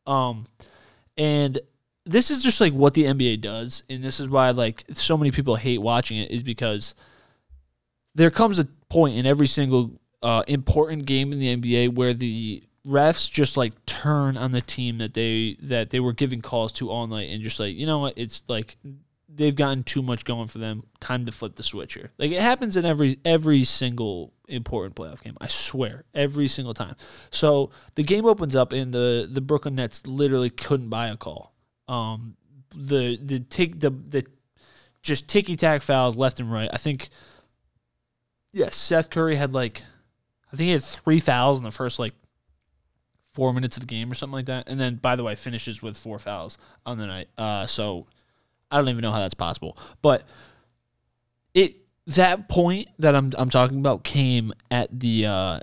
Um, 0.05 0.47
and 1.17 1.59
this 2.05 2.31
is 2.31 2.43
just 2.43 2.59
like 2.59 2.73
what 2.73 2.93
the 2.93 3.03
NBA 3.03 3.41
does, 3.41 3.83
and 3.89 4.03
this 4.03 4.19
is 4.19 4.27
why 4.27 4.49
like 4.51 4.83
so 4.93 5.17
many 5.17 5.31
people 5.31 5.55
hate 5.55 5.81
watching 5.81 6.17
it 6.17 6.31
is 6.31 6.43
because 6.43 6.93
there 8.15 8.31
comes 8.31 8.59
a 8.59 8.65
point 8.89 9.15
in 9.15 9.25
every 9.25 9.47
single 9.47 10.01
uh, 10.21 10.43
important 10.47 11.05
game 11.05 11.31
in 11.31 11.39
the 11.39 11.55
NBA 11.55 11.95
where 11.95 12.13
the 12.13 12.63
refs 12.85 13.29
just 13.29 13.57
like 13.57 13.85
turn 13.85 14.37
on 14.37 14.51
the 14.51 14.61
team 14.61 14.97
that 14.97 15.13
they 15.13 15.55
that 15.61 15.91
they 15.91 15.99
were 15.99 16.13
giving 16.13 16.41
calls 16.41 16.73
to 16.73 16.89
all 16.89 17.05
night 17.05 17.29
and 17.29 17.43
just 17.43 17.59
like 17.59 17.75
you 17.75 17.85
know 17.85 17.99
what 17.99 18.13
it's 18.17 18.43
like 18.47 18.77
they've 19.33 19.55
gotten 19.55 19.83
too 19.83 20.01
much 20.01 20.25
going 20.25 20.47
for 20.47 20.57
them. 20.57 20.83
Time 20.99 21.25
to 21.25 21.31
flip 21.31 21.55
the 21.55 21.63
switch 21.63 21.93
here. 21.93 22.11
Like 22.17 22.31
it 22.31 22.41
happens 22.41 22.77
in 22.77 22.85
every 22.85 23.19
every 23.23 23.63
single 23.63 24.33
important 24.47 24.95
playoff 24.95 25.21
game. 25.21 25.37
I 25.39 25.47
swear, 25.47 26.03
every 26.13 26.47
single 26.47 26.73
time. 26.73 26.95
So 27.29 27.71
the 27.95 28.03
game 28.03 28.25
opens 28.25 28.55
up 28.55 28.73
and 28.73 28.93
the 28.93 29.27
the 29.29 29.41
Brooklyn 29.41 29.75
Nets 29.75 30.05
literally 30.05 30.49
couldn't 30.49 30.89
buy 30.89 31.07
a 31.07 31.17
call. 31.17 31.53
Um, 31.87 32.35
the 32.75 33.17
the 33.21 33.39
tick 33.39 33.79
the 33.79 33.91
the 33.91 34.25
just 35.01 35.27
ticky 35.27 35.55
tack 35.55 35.81
fouls 35.81 36.15
left 36.15 36.39
and 36.39 36.51
right. 36.51 36.69
I 36.71 36.77
think. 36.77 37.09
Yes, 38.53 38.65
yeah, 38.65 38.69
Seth 38.71 39.09
Curry 39.09 39.35
had 39.35 39.53
like, 39.53 39.81
I 40.51 40.57
think 40.57 40.67
he 40.67 40.73
had 40.73 40.83
three 40.83 41.21
fouls 41.21 41.57
in 41.57 41.63
the 41.63 41.71
first 41.71 41.99
like 41.99 42.13
four 43.33 43.53
minutes 43.53 43.77
of 43.77 43.81
the 43.81 43.87
game 43.87 44.11
or 44.11 44.13
something 44.13 44.33
like 44.33 44.45
that. 44.45 44.67
And 44.67 44.79
then, 44.79 44.95
by 44.95 45.15
the 45.15 45.23
way, 45.23 45.35
finishes 45.35 45.81
with 45.81 45.97
four 45.97 46.19
fouls 46.19 46.57
on 46.85 46.97
the 46.97 47.07
night. 47.07 47.29
Uh, 47.37 47.65
so 47.65 48.07
I 48.69 48.77
don't 48.77 48.89
even 48.89 49.01
know 49.01 49.11
how 49.11 49.19
that's 49.19 49.33
possible. 49.33 49.77
But 50.01 50.23
it 51.53 51.75
that 52.07 52.49
point 52.49 52.89
that 52.99 53.15
I'm 53.15 53.31
I'm 53.37 53.49
talking 53.49 53.79
about 53.79 54.03
came 54.03 54.53
at 54.69 54.99
the 54.99 55.25
uh, 55.25 55.59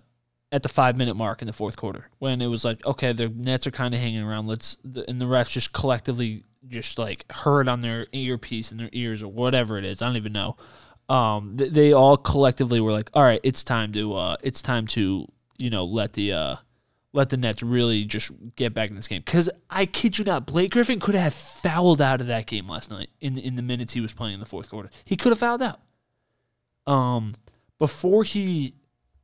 at 0.52 0.62
the 0.62 0.68
five 0.68 0.96
minute 0.96 1.14
mark 1.14 1.42
in 1.42 1.46
the 1.46 1.52
fourth 1.52 1.76
quarter 1.76 2.08
when 2.18 2.40
it 2.40 2.46
was 2.46 2.64
like, 2.64 2.84
okay, 2.86 3.12
the 3.12 3.28
Nets 3.28 3.66
are 3.66 3.70
kind 3.70 3.94
of 3.94 4.00
hanging 4.00 4.22
around. 4.22 4.46
Let's 4.46 4.78
and 4.84 5.20
the 5.20 5.26
refs 5.26 5.50
just 5.50 5.72
collectively 5.72 6.44
just 6.66 6.98
like 6.98 7.30
heard 7.32 7.68
on 7.68 7.80
their 7.80 8.04
earpiece 8.12 8.72
in 8.72 8.78
their 8.78 8.90
ears 8.92 9.22
or 9.22 9.28
whatever 9.28 9.78
it 9.78 9.84
is. 9.84 10.02
I 10.02 10.06
don't 10.06 10.16
even 10.16 10.32
know. 10.32 10.56
Um, 11.08 11.56
they, 11.56 11.68
they 11.68 11.92
all 11.92 12.16
collectively 12.16 12.80
were 12.80 12.92
like, 12.92 13.10
all 13.14 13.22
right, 13.22 13.40
it's 13.42 13.64
time 13.64 13.92
to 13.92 14.14
uh, 14.14 14.36
it's 14.42 14.62
time 14.62 14.86
to 14.88 15.26
you 15.56 15.70
know 15.70 15.84
let 15.84 16.12
the 16.12 16.32
uh, 16.32 16.56
let 17.12 17.30
the 17.30 17.36
Nets 17.36 17.62
really 17.62 18.04
just 18.04 18.30
get 18.56 18.74
back 18.74 18.90
in 18.90 18.96
this 18.96 19.08
game. 19.08 19.22
Because 19.24 19.48
I 19.70 19.86
kid 19.86 20.18
you 20.18 20.24
not, 20.24 20.46
Blake 20.46 20.72
Griffin 20.72 21.00
could 21.00 21.14
have 21.14 21.34
fouled 21.34 22.02
out 22.02 22.20
of 22.20 22.26
that 22.26 22.46
game 22.46 22.68
last 22.68 22.90
night 22.90 23.08
in 23.20 23.38
in 23.38 23.56
the 23.56 23.62
minutes 23.62 23.94
he 23.94 24.00
was 24.00 24.12
playing 24.12 24.34
in 24.34 24.40
the 24.40 24.46
fourth 24.46 24.70
quarter. 24.70 24.90
He 25.04 25.16
could 25.16 25.30
have 25.30 25.38
fouled 25.38 25.62
out. 25.62 25.80
Um, 26.86 27.34
before 27.78 28.24
he, 28.24 28.74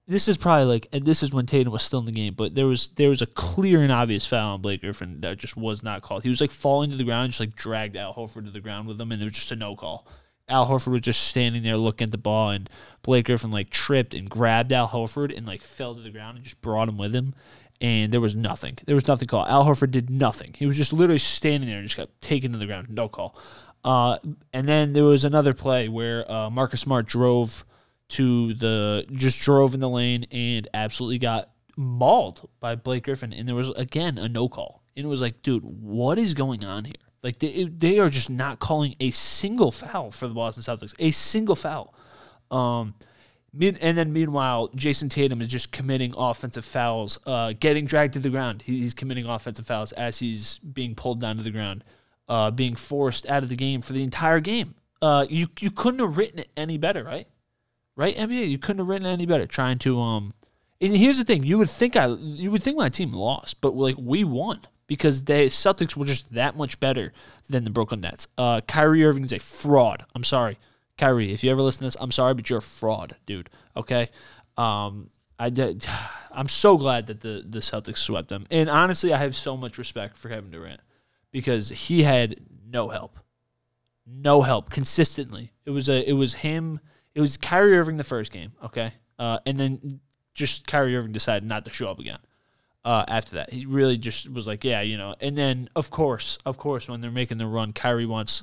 this 0.07 0.29
is 0.29 0.37
probably 0.37 0.67
like, 0.67 0.87
and 0.93 1.05
this 1.05 1.23
is 1.23 1.33
when 1.33 1.47
Tatum 1.47 1.73
was 1.73 1.83
still 1.83 2.01
in 2.01 2.05
the 2.05 2.13
game, 2.13 2.35
but 2.35 2.55
there 2.55 2.67
was 2.67 2.89
there 2.89 3.09
was 3.09 3.23
a 3.23 3.27
clear 3.27 3.83
and 3.83 3.93
obvious 3.93 4.27
foul 4.27 4.55
on 4.55 4.61
Blake 4.61 4.81
Griffin 4.81 5.21
that 5.21 5.39
just 5.39 5.57
was 5.57 5.83
not 5.83 6.03
called. 6.03 6.23
He 6.23 6.29
was 6.29 6.41
like 6.41 6.51
falling 6.51 6.91
to 6.91 6.97
the 6.97 7.05
ground, 7.05 7.31
just 7.31 7.41
like 7.41 7.55
dragged 7.55 7.97
Al 7.97 8.15
Horford 8.15 8.45
to 8.45 8.51
the 8.51 8.61
ground 8.61 8.89
with 8.89 9.01
him, 9.01 9.13
and 9.13 9.21
it 9.21 9.25
was 9.25 9.35
just 9.35 9.53
a 9.53 9.57
no 9.57 9.77
call. 9.77 10.07
Al 10.47 10.67
Horford 10.67 10.93
was 10.93 11.01
just 11.01 11.23
standing 11.29 11.63
there 11.63 11.79
looking 11.79 12.07
at 12.07 12.11
the 12.11 12.19
ball, 12.19 12.51
and 12.51 12.69
Blake 13.03 13.27
Griffin 13.27 13.51
like 13.51 13.71
tripped 13.71 14.13
and 14.15 14.29
grabbed 14.29 14.73
Al 14.73 14.89
Horford 14.89 15.35
and 15.37 15.47
like 15.47 15.63
fell 15.63 15.95
to 15.95 16.03
the 16.03 16.11
ground 16.11 16.37
and 16.37 16.45
just 16.45 16.61
brought 16.61 16.89
him 16.89 16.99
with 16.99 17.15
him 17.15 17.35
and 17.81 18.13
there 18.13 18.21
was 18.21 18.37
nothing. 18.37 18.77
There 18.87 18.95
was 18.95 19.09
nothing 19.09 19.29
called. 19.29 19.49
Al 19.49 19.65
Horford 19.65 19.91
did 19.91 20.11
nothing. 20.11 20.55
He 20.57 20.67
was 20.67 20.77
just 20.77 20.93
literally 20.93 21.19
standing 21.19 21.69
there 21.69 21.79
and 21.79 21.87
just 21.87 21.97
got 21.97 22.09
taken 22.21 22.53
to 22.53 22.59
the 22.59 22.67
ground. 22.67 22.89
No 22.91 23.09
call. 23.09 23.37
Uh, 23.85 24.19
and 24.53 24.67
then 24.67 24.93
there 24.93 25.05
was 25.05 25.25
another 25.25 25.53
play 25.53 25.89
where 25.89 26.31
uh, 26.31 26.49
Marcus 26.51 26.81
Smart 26.81 27.07
drove 27.07 27.65
to 28.09 28.55
the 28.55 29.07
just 29.13 29.41
drove 29.43 29.75
in 29.75 29.81
the 29.81 29.89
lane 29.89 30.25
and 30.31 30.69
absolutely 30.73 31.19
got 31.19 31.51
mauled 31.77 32.49
by 32.61 32.75
Blake 32.75 33.05
Griffin. 33.05 33.33
And 33.33 33.47
there 33.47 33.55
was 33.55 33.71
again 33.71 34.19
a 34.19 34.29
no 34.29 34.49
call. 34.49 34.83
And 34.97 35.05
it 35.05 35.09
was 35.09 35.21
like, 35.21 35.43
dude, 35.43 35.65
what 35.65 36.19
is 36.19 36.35
going 36.35 36.65
on 36.65 36.85
here? 36.85 36.95
Like 37.23 37.39
they 37.39 37.65
they 37.65 37.99
are 37.99 38.09
just 38.09 38.31
not 38.31 38.59
calling 38.59 38.95
a 39.01 39.11
single 39.11 39.71
foul 39.71 40.11
for 40.11 40.29
the 40.29 40.35
Boston 40.35 40.63
Celtics. 40.63 40.95
A 40.99 41.11
single 41.11 41.57
foul. 41.57 41.95
Um, 42.51 42.95
and 43.61 43.97
then 43.97 44.13
meanwhile, 44.13 44.69
Jayson 44.75 45.09
Tatum 45.09 45.41
is 45.41 45.49
just 45.49 45.73
committing 45.73 46.15
offensive 46.17 46.65
fouls, 46.65 47.19
uh, 47.27 47.53
getting 47.59 47.87
dragged 47.87 48.15
to 48.15 48.19
the 48.19 48.31
ground. 48.31 48.63
He's 48.63 48.95
committing 48.95 49.27
offensive 49.27 49.67
fouls 49.67 49.93
as 49.93 50.19
he's 50.19 50.59
being 50.59 50.95
pulled 50.95 51.21
down 51.21 51.37
to 51.37 51.43
the 51.43 51.51
ground, 51.51 51.85
uh, 52.29 52.51
being 52.51 52.75
forced 52.75 53.27
out 53.27 53.43
of 53.43 53.49
the 53.49 53.57
game 53.57 53.81
for 53.81 53.93
the 53.93 54.03
entire 54.03 54.41
game. 54.41 54.75
Uh, 55.01 55.27
you 55.29 55.49
you 55.61 55.71
couldn't 55.71 56.01
have 56.01 56.17
written 56.17 56.39
it 56.41 56.49
any 56.57 56.79
better, 56.79 57.05
right? 57.05 57.29
Right, 57.97 58.17
NBA, 58.17 58.51
you 58.51 58.59
couldn't 58.59 58.79
have 58.79 58.89
written 58.89 59.07
it 59.07 59.13
any 59.13 59.27
better. 59.27 59.47
Trying 59.47 59.79
to 59.81 60.01
um, 60.01 60.35
and 60.81 60.97
here's 60.97 61.19
the 61.19 61.25
thing: 61.25 61.45
you 61.45 61.59
would 61.59 61.71
think 61.71 61.97
I, 61.97 62.07
you 62.07 62.51
would 62.51 62.63
think 62.63 62.77
my 62.77 62.89
team 62.89 63.13
lost, 63.13 63.61
but 63.61 63.75
like 63.75 63.97
we 63.99 64.25
won 64.25 64.61
because 64.87 65.25
the 65.25 65.47
Celtics 65.47 65.97
were 65.97 66.05
just 66.05 66.33
that 66.35 66.57
much 66.57 66.79
better 66.81 67.13
than 67.49 67.65
the 67.65 67.71
Brooklyn 67.71 68.01
Nets. 68.01 68.29
Uh, 68.37 68.61
Kyrie 68.63 69.05
Irving 69.05 69.25
is 69.25 69.33
a 69.33 69.39
fraud. 69.39 70.05
I'm 70.15 70.25
sorry. 70.25 70.59
Kyrie, 70.97 71.33
if 71.33 71.43
you 71.43 71.51
ever 71.51 71.63
listen 71.63 71.81
to 71.81 71.85
this, 71.85 71.97
I'm 72.01 72.13
sorry, 72.13 72.35
but 72.35 72.49
you're 72.49 72.61
a 72.61 72.63
fraud, 72.63 73.17
dude. 73.27 73.51
Okay. 73.77 74.11
Um, 74.57 75.09
I 75.39 75.51
did. 75.51 75.87
I'm 76.33 76.49
so 76.49 76.77
glad 76.77 77.07
that 77.07 77.21
the 77.21 77.45
the 77.49 77.61
Celtics 77.61 77.99
swept 77.99 78.29
them, 78.29 78.45
and 78.51 78.69
honestly, 78.69 79.13
I 79.13 79.19
have 79.19 79.37
so 79.37 79.57
much 79.57 79.79
respect 79.79 80.19
for 80.19 80.29
Kevin 80.29 80.51
Durant 80.51 80.81
because 81.31 81.69
he 81.69 82.03
had 82.03 82.41
no 82.69 82.89
help, 82.89 83.19
no 84.07 84.43
help 84.43 84.71
consistently. 84.71 85.53
It 85.65 85.71
was 85.71 85.89
a 85.89 86.09
it 86.09 86.15
was 86.15 86.35
him. 86.35 86.81
It 87.15 87.21
was 87.21 87.37
Kyrie 87.37 87.77
Irving 87.77 87.99
the 87.99 88.05
first 88.05 88.33
game, 88.33 88.53
okay, 88.65 88.95
uh, 89.19 89.39
and 89.47 89.59
then 89.59 90.01
just 90.35 90.67
Kyrie 90.67 90.97
Irving 90.97 91.13
decided 91.13 91.49
not 91.49 91.65
to 91.67 91.71
show 91.71 91.89
up 91.89 92.01
again. 92.01 92.19
Uh, 92.85 93.05
after 93.09 93.37
that, 93.37 93.51
he 93.51 93.65
really 93.65 93.97
just 93.97 94.29
was 94.29 94.47
like, 94.47 94.65
yeah, 94.65 94.83
you 94.83 94.99
know. 94.99 95.15
And 95.21 95.39
then, 95.39 95.71
of 95.75 95.91
course, 95.91 96.39
of 96.45 96.59
course, 96.59 96.89
when 96.89 97.01
they're 97.01 97.11
making 97.11 97.39
the 97.39 97.47
run, 97.47 97.73
Kyrie 97.73 98.07
wants 98.07 98.43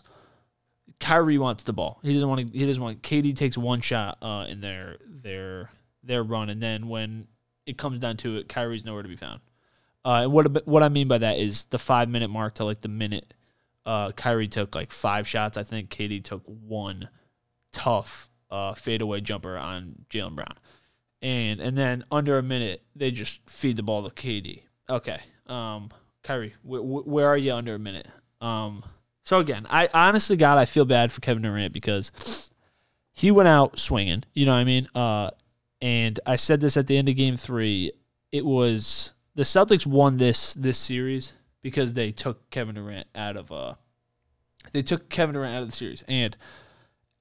Kyrie 1.01 1.39
wants 1.39 1.63
the 1.63 1.74
ball. 1.74 2.00
He 2.03 2.13
doesn't 2.13 2.29
want 2.29 2.48
to. 2.51 2.58
He 2.58 2.65
doesn't 2.65 2.81
want. 2.81 3.01
KD 3.01 3.36
takes 3.36 3.58
one 3.58 3.81
shot 3.81 4.20
uh, 4.22 4.46
in 4.48 4.62
their 4.62 4.98
their 5.05 5.72
their 6.03 6.24
run, 6.24 6.50
and 6.50 6.62
then 6.62 6.88
when 6.88 7.27
it 7.65 7.77
comes 7.77 8.00
down 8.00 8.17
to 8.17 8.38
it, 8.38 8.48
Kyrie's 8.48 8.86
nowhere 8.86 9.01
to 9.01 9.10
be 9.10 9.15
found. 9.15 9.41
Uh, 10.05 10.22
and 10.24 10.31
what 10.31 10.65
what 10.67 10.84
I 10.84 10.89
mean 10.89 11.08
by 11.08 11.17
that 11.17 11.38
is 11.39 11.65
the 11.65 11.79
five 11.79 12.08
minute 12.08 12.29
mark 12.29 12.55
to 12.55 12.65
like 12.65 12.81
the 12.81 12.88
minute. 12.88 13.34
Uh, 13.84 14.12
Kyrie 14.12 14.48
took 14.48 14.75
like 14.75 14.91
five 14.91 15.27
shots. 15.27 15.58
I 15.58 15.63
think 15.63 15.89
KD 15.89 16.24
took 16.24 16.43
one 16.46 17.10
tough 17.72 18.29
uh, 18.51 18.75
fadeaway 18.75 19.22
jumper 19.22 19.58
on 19.58 20.05
Jaylen 20.10 20.36
Brown, 20.36 20.55
and 21.22 21.60
and 21.60 21.75
then 21.75 22.05
under 22.12 22.38
a 22.38 22.43
minute 22.43 22.84
they 22.96 23.10
just 23.10 23.50
feed 23.50 23.75
the 23.75 23.84
ball 23.84 24.08
to 24.08 24.13
KD. 24.13 24.62
Okay, 24.88 25.20
um, 25.48 25.89
Kyrie, 26.24 26.53
wh- 26.62 27.08
where 27.08 27.27
are 27.27 27.38
you 27.38 27.53
under 27.53 27.74
a 27.74 27.79
minute? 27.79 28.08
Um, 28.39 28.84
so 29.32 29.40
again, 29.40 29.66
I 29.70 29.88
honestly, 29.94 30.36
God, 30.36 30.58
I 30.58 30.66
feel 30.66 30.84
bad 30.84 31.10
for 31.10 31.22
Kevin 31.22 31.44
Durant 31.44 31.72
because 31.72 32.12
he 33.14 33.32
went 33.32 33.48
out 33.48 33.80
swinging. 33.80 34.26
You 34.34 34.46
know 34.46 34.52
what 34.52 34.58
I 34.58 34.64
mean? 34.66 34.90
Uh, 34.94 35.30
and 35.82 36.20
I 36.26 36.36
said 36.36 36.60
this 36.60 36.76
at 36.76 36.88
the 36.88 36.98
end 36.98 37.08
of 37.08 37.16
Game 37.16 37.38
Three. 37.38 37.94
It 38.34 38.46
was 38.46 39.14
the 39.34 39.44
Celtics 39.44 39.86
won 39.86 40.18
this 40.18 40.54
this 40.56 40.78
series 40.78 41.32
because 41.62 41.94
they 41.94 42.12
took 42.12 42.50
Kevin 42.50 42.76
Durant 42.76 43.08
out 43.16 43.38
of 43.38 43.54
uh, 43.54 43.76
they 44.74 44.82
took 44.82 45.08
Kevin 45.08 45.34
Durant 45.34 45.56
out 45.56 45.62
of 45.62 45.70
the 45.70 45.78
series. 45.78 46.04
And 46.10 46.36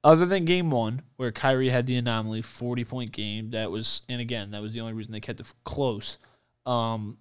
other 0.03 0.27
than 0.27 0.45
Game 0.45 0.73
One, 0.73 1.03
where 1.15 1.31
Kyrie 1.31 1.71
had 1.71 1.87
the 1.87 1.95
anomaly, 1.95 2.43
forty 2.43 2.83
point 2.83 3.13
game, 3.13 3.53
that 3.53 3.71
was, 3.71 4.03
and 4.09 4.21
again, 4.21 4.51
that 4.51 4.63
was 4.63 4.75
the 4.75 4.81
only 4.81 4.95
reason 4.95 5.13
they 5.13 5.21
kept 5.21 5.39
it 5.39 5.47
close. 5.63 6.19
Um, 6.67 7.19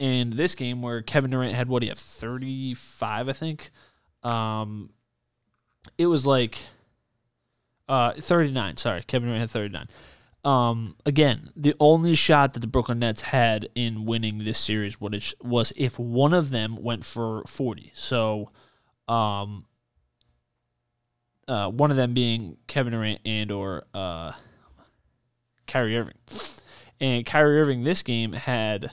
in 0.00 0.30
this 0.30 0.56
game 0.56 0.82
where 0.82 1.00
Kevin 1.00 1.30
Durant 1.30 1.52
had 1.52 1.68
what 1.68 1.84
he 1.84 1.88
had 1.88 1.98
thirty 1.98 2.74
five, 2.74 3.28
I 3.28 3.34
think. 3.34 3.70
Um, 4.22 4.90
it 5.98 6.06
was 6.06 6.26
like 6.26 6.58
uh, 7.88 8.12
39. 8.18 8.76
Sorry, 8.76 9.02
Kevin 9.06 9.28
Durant 9.28 9.40
had 9.40 9.50
39. 9.50 9.88
Um, 10.42 10.96
again, 11.04 11.50
the 11.54 11.74
only 11.80 12.14
shot 12.14 12.54
that 12.54 12.60
the 12.60 12.66
Brooklyn 12.66 13.00
Nets 13.00 13.20
had 13.20 13.68
in 13.74 14.06
winning 14.06 14.44
this 14.44 14.58
series 14.58 14.98
was 15.00 15.72
if 15.76 15.98
one 15.98 16.32
of 16.32 16.50
them 16.50 16.76
went 16.80 17.04
for 17.04 17.42
40. 17.46 17.90
So, 17.94 18.50
um, 19.06 19.66
uh, 21.46 21.68
one 21.68 21.90
of 21.90 21.96
them 21.96 22.14
being 22.14 22.56
Kevin 22.68 22.92
Durant 22.92 23.20
and 23.24 23.50
or 23.50 23.84
uh, 23.92 24.32
Kyrie 25.66 25.98
Irving. 25.98 26.14
And 27.00 27.26
Kyrie 27.26 27.60
Irving 27.60 27.82
this 27.82 28.02
game 28.02 28.32
had 28.32 28.92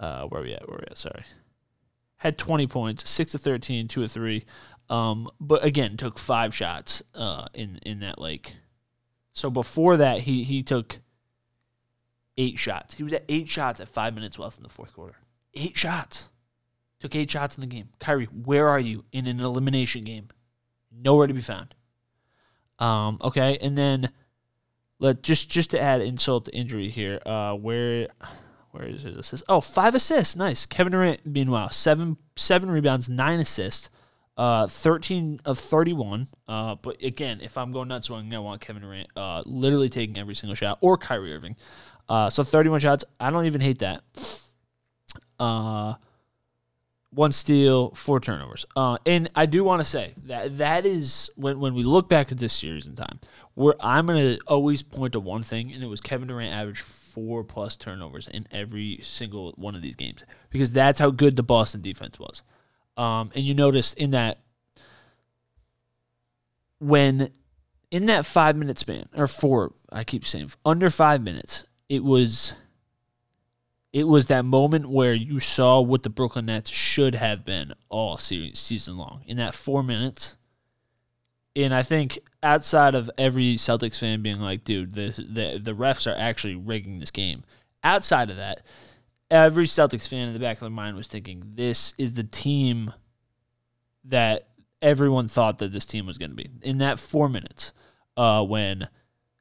uh, 0.00 0.24
where 0.24 0.40
are 0.40 0.44
we 0.44 0.54
at? 0.54 0.66
Where 0.66 0.78
are 0.78 0.80
we 0.80 0.90
at? 0.90 0.96
Sorry 0.98 1.22
had 2.20 2.36
20 2.36 2.66
points, 2.66 3.08
6 3.08 3.32
to 3.32 3.38
13, 3.38 3.88
2 3.88 4.02
to 4.02 4.08
3. 4.08 4.44
Um, 4.90 5.30
but 5.40 5.64
again, 5.64 5.96
took 5.96 6.18
five 6.18 6.54
shots 6.54 7.02
uh, 7.14 7.46
in 7.54 7.78
in 7.86 8.00
that 8.00 8.20
lake. 8.20 8.56
So 9.32 9.48
before 9.48 9.96
that, 9.98 10.22
he 10.22 10.42
he 10.42 10.64
took 10.64 10.98
eight 12.36 12.58
shots. 12.58 12.96
He 12.96 13.04
was 13.04 13.12
at 13.12 13.24
eight 13.28 13.48
shots 13.48 13.80
at 13.80 13.88
five 13.88 14.14
minutes 14.14 14.38
left 14.38 14.58
in 14.58 14.64
the 14.64 14.68
fourth 14.68 14.92
quarter. 14.92 15.14
Eight 15.54 15.76
shots. 15.76 16.28
Took 16.98 17.14
eight 17.14 17.30
shots 17.30 17.56
in 17.56 17.60
the 17.60 17.68
game. 17.68 17.90
Kyrie, 18.00 18.26
where 18.26 18.68
are 18.68 18.80
you 18.80 19.04
in 19.12 19.28
an 19.28 19.40
elimination 19.40 20.02
game? 20.02 20.28
Nowhere 20.92 21.28
to 21.28 21.34
be 21.34 21.40
found. 21.40 21.74
Um, 22.80 23.18
okay, 23.22 23.58
and 23.62 23.78
then 23.78 24.10
let 24.98 25.22
just 25.22 25.50
just 25.50 25.70
to 25.70 25.80
add 25.80 26.00
insult 26.00 26.46
to 26.46 26.54
injury 26.54 26.88
here. 26.88 27.20
Uh, 27.24 27.54
where 27.54 28.08
where 28.72 28.84
is 28.84 29.02
his 29.02 29.16
assist? 29.16 29.44
Oh, 29.48 29.60
five 29.60 29.94
assists. 29.94 30.36
Nice. 30.36 30.66
Kevin 30.66 30.92
Durant, 30.92 31.26
meanwhile, 31.26 31.70
seven 31.70 32.16
seven 32.36 32.70
rebounds, 32.70 33.08
nine 33.08 33.40
assists, 33.40 33.90
uh, 34.36 34.66
thirteen 34.66 35.40
of 35.44 35.58
thirty 35.58 35.92
one. 35.92 36.28
Uh, 36.46 36.76
but 36.76 37.02
again, 37.02 37.40
if 37.40 37.58
I'm 37.58 37.72
going 37.72 37.88
nuts 37.88 38.06
swinging, 38.06 38.34
I 38.34 38.38
want 38.38 38.60
Kevin 38.60 38.82
Durant, 38.82 39.08
uh, 39.16 39.42
literally 39.46 39.88
taking 39.88 40.16
every 40.18 40.34
single 40.34 40.54
shot, 40.54 40.78
or 40.80 40.96
Kyrie 40.96 41.34
Irving. 41.34 41.56
Uh, 42.08 42.30
so 42.30 42.42
thirty 42.42 42.68
one 42.68 42.80
shots. 42.80 43.04
I 43.18 43.30
don't 43.30 43.46
even 43.46 43.60
hate 43.60 43.80
that. 43.80 44.02
Uh, 45.38 45.94
one 47.12 47.32
steal, 47.32 47.90
four 47.90 48.20
turnovers. 48.20 48.66
Uh, 48.76 48.98
and 49.04 49.30
I 49.34 49.46
do 49.46 49.64
want 49.64 49.80
to 49.80 49.84
say 49.84 50.12
that 50.26 50.58
that 50.58 50.86
is 50.86 51.30
when 51.34 51.58
when 51.58 51.74
we 51.74 51.82
look 51.82 52.08
back 52.08 52.30
at 52.30 52.38
this 52.38 52.52
series 52.52 52.86
in 52.86 52.94
time, 52.94 53.20
where 53.54 53.74
I'm 53.80 54.06
gonna 54.06 54.38
always 54.46 54.82
point 54.82 55.14
to 55.14 55.20
one 55.20 55.42
thing, 55.42 55.72
and 55.72 55.82
it 55.82 55.86
was 55.86 56.00
Kevin 56.00 56.28
Durant 56.28 56.54
averaged 56.54 56.80
four 57.10 57.44
plus 57.44 57.76
turnovers 57.76 58.28
in 58.28 58.46
every 58.50 59.00
single 59.02 59.52
one 59.56 59.74
of 59.74 59.82
these 59.82 59.96
games 59.96 60.24
because 60.50 60.72
that's 60.72 61.00
how 61.00 61.10
good 61.10 61.36
the 61.36 61.42
Boston 61.42 61.80
defense 61.80 62.18
was. 62.18 62.42
Um, 62.96 63.30
and 63.34 63.44
you 63.44 63.54
noticed 63.54 63.96
in 63.98 64.10
that 64.12 64.40
when 66.78 67.30
in 67.90 68.06
that 68.06 68.26
five 68.26 68.56
minute 68.56 68.78
span 68.78 69.08
or 69.16 69.26
four, 69.26 69.72
I 69.90 70.04
keep 70.04 70.26
saying 70.26 70.50
under 70.64 70.90
five 70.90 71.22
minutes, 71.22 71.64
it 71.88 72.04
was 72.04 72.54
it 73.92 74.06
was 74.06 74.26
that 74.26 74.44
moment 74.44 74.88
where 74.88 75.12
you 75.12 75.40
saw 75.40 75.80
what 75.80 76.04
the 76.04 76.10
Brooklyn 76.10 76.46
Nets 76.46 76.70
should 76.70 77.16
have 77.16 77.44
been 77.44 77.74
all 77.88 78.16
season 78.18 78.96
long. 78.96 79.22
In 79.26 79.36
that 79.38 79.54
four 79.54 79.82
minutes, 79.82 80.36
and 81.56 81.74
I 81.74 81.82
think 81.82 82.18
outside 82.42 82.94
of 82.94 83.10
every 83.18 83.54
Celtics 83.54 83.98
fan 83.98 84.22
being 84.22 84.40
like, 84.40 84.64
"Dude, 84.64 84.92
this, 84.94 85.16
the 85.16 85.60
the 85.62 85.74
refs 85.74 86.10
are 86.10 86.16
actually 86.16 86.54
rigging 86.54 86.98
this 86.98 87.10
game," 87.10 87.44
outside 87.82 88.30
of 88.30 88.36
that, 88.36 88.62
every 89.30 89.64
Celtics 89.64 90.08
fan 90.08 90.28
in 90.28 90.32
the 90.32 90.40
back 90.40 90.56
of 90.56 90.60
their 90.60 90.70
mind 90.70 90.96
was 90.96 91.06
thinking, 91.06 91.42
"This 91.54 91.94
is 91.98 92.12
the 92.12 92.24
team 92.24 92.92
that 94.04 94.48
everyone 94.80 95.28
thought 95.28 95.58
that 95.58 95.72
this 95.72 95.86
team 95.86 96.06
was 96.06 96.18
going 96.18 96.30
to 96.30 96.36
be." 96.36 96.50
In 96.62 96.78
that 96.78 96.98
four 96.98 97.28
minutes, 97.28 97.72
uh, 98.16 98.44
when 98.44 98.88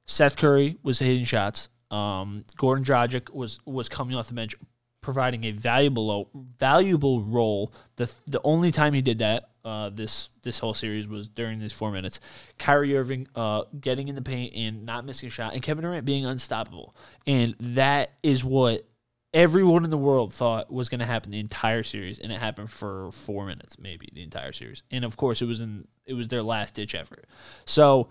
Seth 0.06 0.38
Curry 0.38 0.78
was 0.82 1.00
hitting 1.00 1.26
shots, 1.26 1.70
um, 1.92 2.44
Gordon 2.58 2.84
Dragic 2.84 3.34
was 3.34 3.60
was 3.66 3.88
coming 3.88 4.16
off 4.16 4.28
the 4.28 4.34
bench, 4.34 4.56
providing 5.02 5.44
a 5.44 5.52
valuable 5.52 6.30
valuable 6.58 7.22
role. 7.22 7.72
The 7.98 8.12
the 8.26 8.42
only 8.44 8.72
time 8.72 8.94
he 8.94 9.02
did 9.02 9.20
that 9.20 9.50
uh, 9.70 9.90
this 9.90 10.30
this 10.42 10.58
whole 10.58 10.74
series 10.74 11.08
was 11.08 11.30
during 11.30 11.60
these 11.60 11.74
four 11.74 11.92
minutes. 11.92 12.20
Kyrie 12.58 12.98
Irving 12.98 13.28
uh, 13.36 13.66
getting 13.80 14.08
in 14.08 14.16
the 14.16 14.22
paint 14.22 14.56
and 14.56 14.84
not 14.84 15.06
missing 15.06 15.28
a 15.28 15.30
shot, 15.30 15.54
and 15.54 15.62
Kevin 15.62 15.84
Durant 15.84 16.06
being 16.06 16.26
unstoppable. 16.26 16.96
And 17.28 17.56
that 17.60 18.14
is 18.24 18.44
what 18.44 18.88
everyone 19.32 19.84
in 19.84 19.92
the 19.92 19.98
world 19.98 20.34
thought 20.34 20.72
was 20.72 20.90
going 20.90 21.02
to 21.02 21.06
happen 21.06 21.30
the 21.30 21.40
entire 21.40 21.84
series, 21.84 22.18
and 22.18 22.32
it 22.32 22.40
happened 22.40 22.72
for 22.72 23.12
four 23.12 23.46
minutes, 23.46 23.78
maybe 23.78 24.10
the 24.12 24.24
entire 24.24 24.54
series. 24.54 24.82
And 24.90 25.06
of 25.06 25.18
course, 25.18 25.42
it 25.42 25.46
was 25.46 25.62
in 25.62 25.88
it 26.08 26.14
was 26.14 26.30
their 26.30 26.44
last 26.44 26.76
ditch 26.76 26.96
effort. 26.96 27.28
So. 27.66 28.10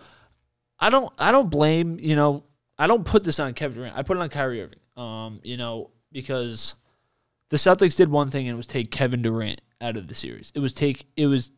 I 0.80 0.90
don't 0.90 1.12
I 1.18 1.32
don't 1.32 1.50
blame, 1.50 1.98
you 1.98 2.14
know, 2.14 2.44
I 2.78 2.86
don't 2.86 3.04
put 3.04 3.24
this 3.24 3.40
on 3.40 3.52
Kevin 3.54 3.78
Durant. 3.78 3.96
I 3.96 4.04
put 4.04 4.16
it 4.16 4.20
on 4.20 4.28
Kyrie 4.28 4.62
Irving. 4.62 4.78
Um, 4.96 5.40
you 5.42 5.56
know, 5.56 5.90
because 6.12 6.74
the 7.48 7.56
Celtics 7.56 7.96
did 7.96 8.08
one 8.10 8.30
thing 8.30 8.46
and 8.46 8.54
it 8.54 8.56
was 8.56 8.66
take 8.66 8.92
Kevin 8.92 9.20
Durant 9.20 9.60
out 9.80 9.96
of 9.96 10.08
the 10.08 10.14
series. 10.14 10.52
It 10.54 10.60
was 10.60 10.72
take 10.72 11.06
it 11.16 11.26
was 11.26 11.50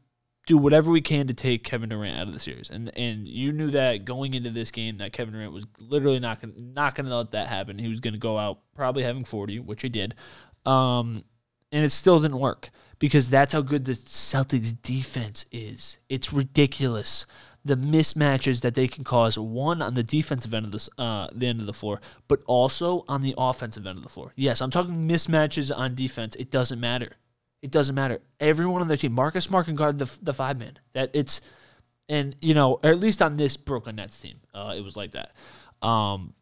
do 0.46 0.56
whatever 0.56 0.90
we 0.90 1.00
can 1.00 1.26
to 1.26 1.34
take 1.34 1.64
Kevin 1.64 1.90
Durant 1.90 2.18
out 2.18 2.26
of 2.26 2.32
the 2.32 2.40
series. 2.40 2.70
And 2.70 2.90
and 2.96 3.26
you 3.26 3.52
knew 3.52 3.70
that 3.70 4.04
going 4.04 4.34
into 4.34 4.50
this 4.50 4.70
game 4.70 4.98
that 4.98 5.12
Kevin 5.12 5.34
Durant 5.34 5.52
was 5.52 5.66
literally 5.78 6.20
not 6.20 6.40
gonna 6.40 6.54
not 6.56 6.94
gonna 6.94 7.16
let 7.16 7.32
that 7.32 7.48
happen. 7.48 7.78
He 7.78 7.88
was 7.88 8.00
gonna 8.00 8.18
go 8.18 8.38
out 8.38 8.60
probably 8.74 9.02
having 9.02 9.24
forty, 9.24 9.58
which 9.58 9.82
he 9.82 9.88
did. 9.88 10.14
Um, 10.66 11.24
and 11.72 11.84
it 11.84 11.90
still 11.90 12.20
didn't 12.20 12.38
work 12.38 12.70
because 12.98 13.30
that's 13.30 13.52
how 13.52 13.60
good 13.60 13.84
the 13.84 13.92
Celtics 13.92 14.74
defense 14.82 15.46
is. 15.52 15.98
It's 16.08 16.32
ridiculous 16.32 17.26
the 17.64 17.76
mismatches 17.76 18.62
that 18.62 18.74
they 18.74 18.88
can 18.88 19.04
cause 19.04 19.38
one 19.38 19.82
on 19.82 19.94
the 19.94 20.02
defensive 20.02 20.54
end 20.54 20.66
of 20.66 20.72
the 20.72 20.88
uh, 20.98 21.28
the 21.32 21.46
end 21.46 21.60
of 21.60 21.66
the 21.66 21.72
floor, 21.72 22.00
but 22.28 22.40
also 22.46 23.04
on 23.08 23.20
the 23.20 23.34
offensive 23.36 23.86
end 23.86 23.98
of 23.98 24.02
the 24.02 24.08
floor. 24.08 24.32
Yes, 24.36 24.60
I'm 24.60 24.70
talking 24.70 25.06
mismatches 25.08 25.76
on 25.76 25.94
defense. 25.94 26.34
It 26.36 26.50
doesn't 26.50 26.80
matter. 26.80 27.12
It 27.62 27.70
doesn't 27.70 27.94
matter. 27.94 28.20
Everyone 28.38 28.80
on 28.80 28.88
their 28.88 28.96
team, 28.96 29.12
Marcus 29.12 29.44
Smart 29.44 29.66
can 29.66 29.74
guard 29.74 29.98
the 29.98 30.10
the 30.22 30.32
five 30.32 30.58
man. 30.58 30.78
That 30.94 31.10
it's, 31.12 31.40
and 32.08 32.34
you 32.40 32.54
know, 32.54 32.78
at 32.82 32.98
least 32.98 33.20
on 33.20 33.36
this 33.36 33.56
Brooklyn 33.56 33.96
Nets 33.96 34.18
team, 34.18 34.40
uh, 34.54 34.74
it 34.76 34.82
was 34.82 34.96
like 34.96 35.12
that. 35.12 35.32
Um, 35.86 36.34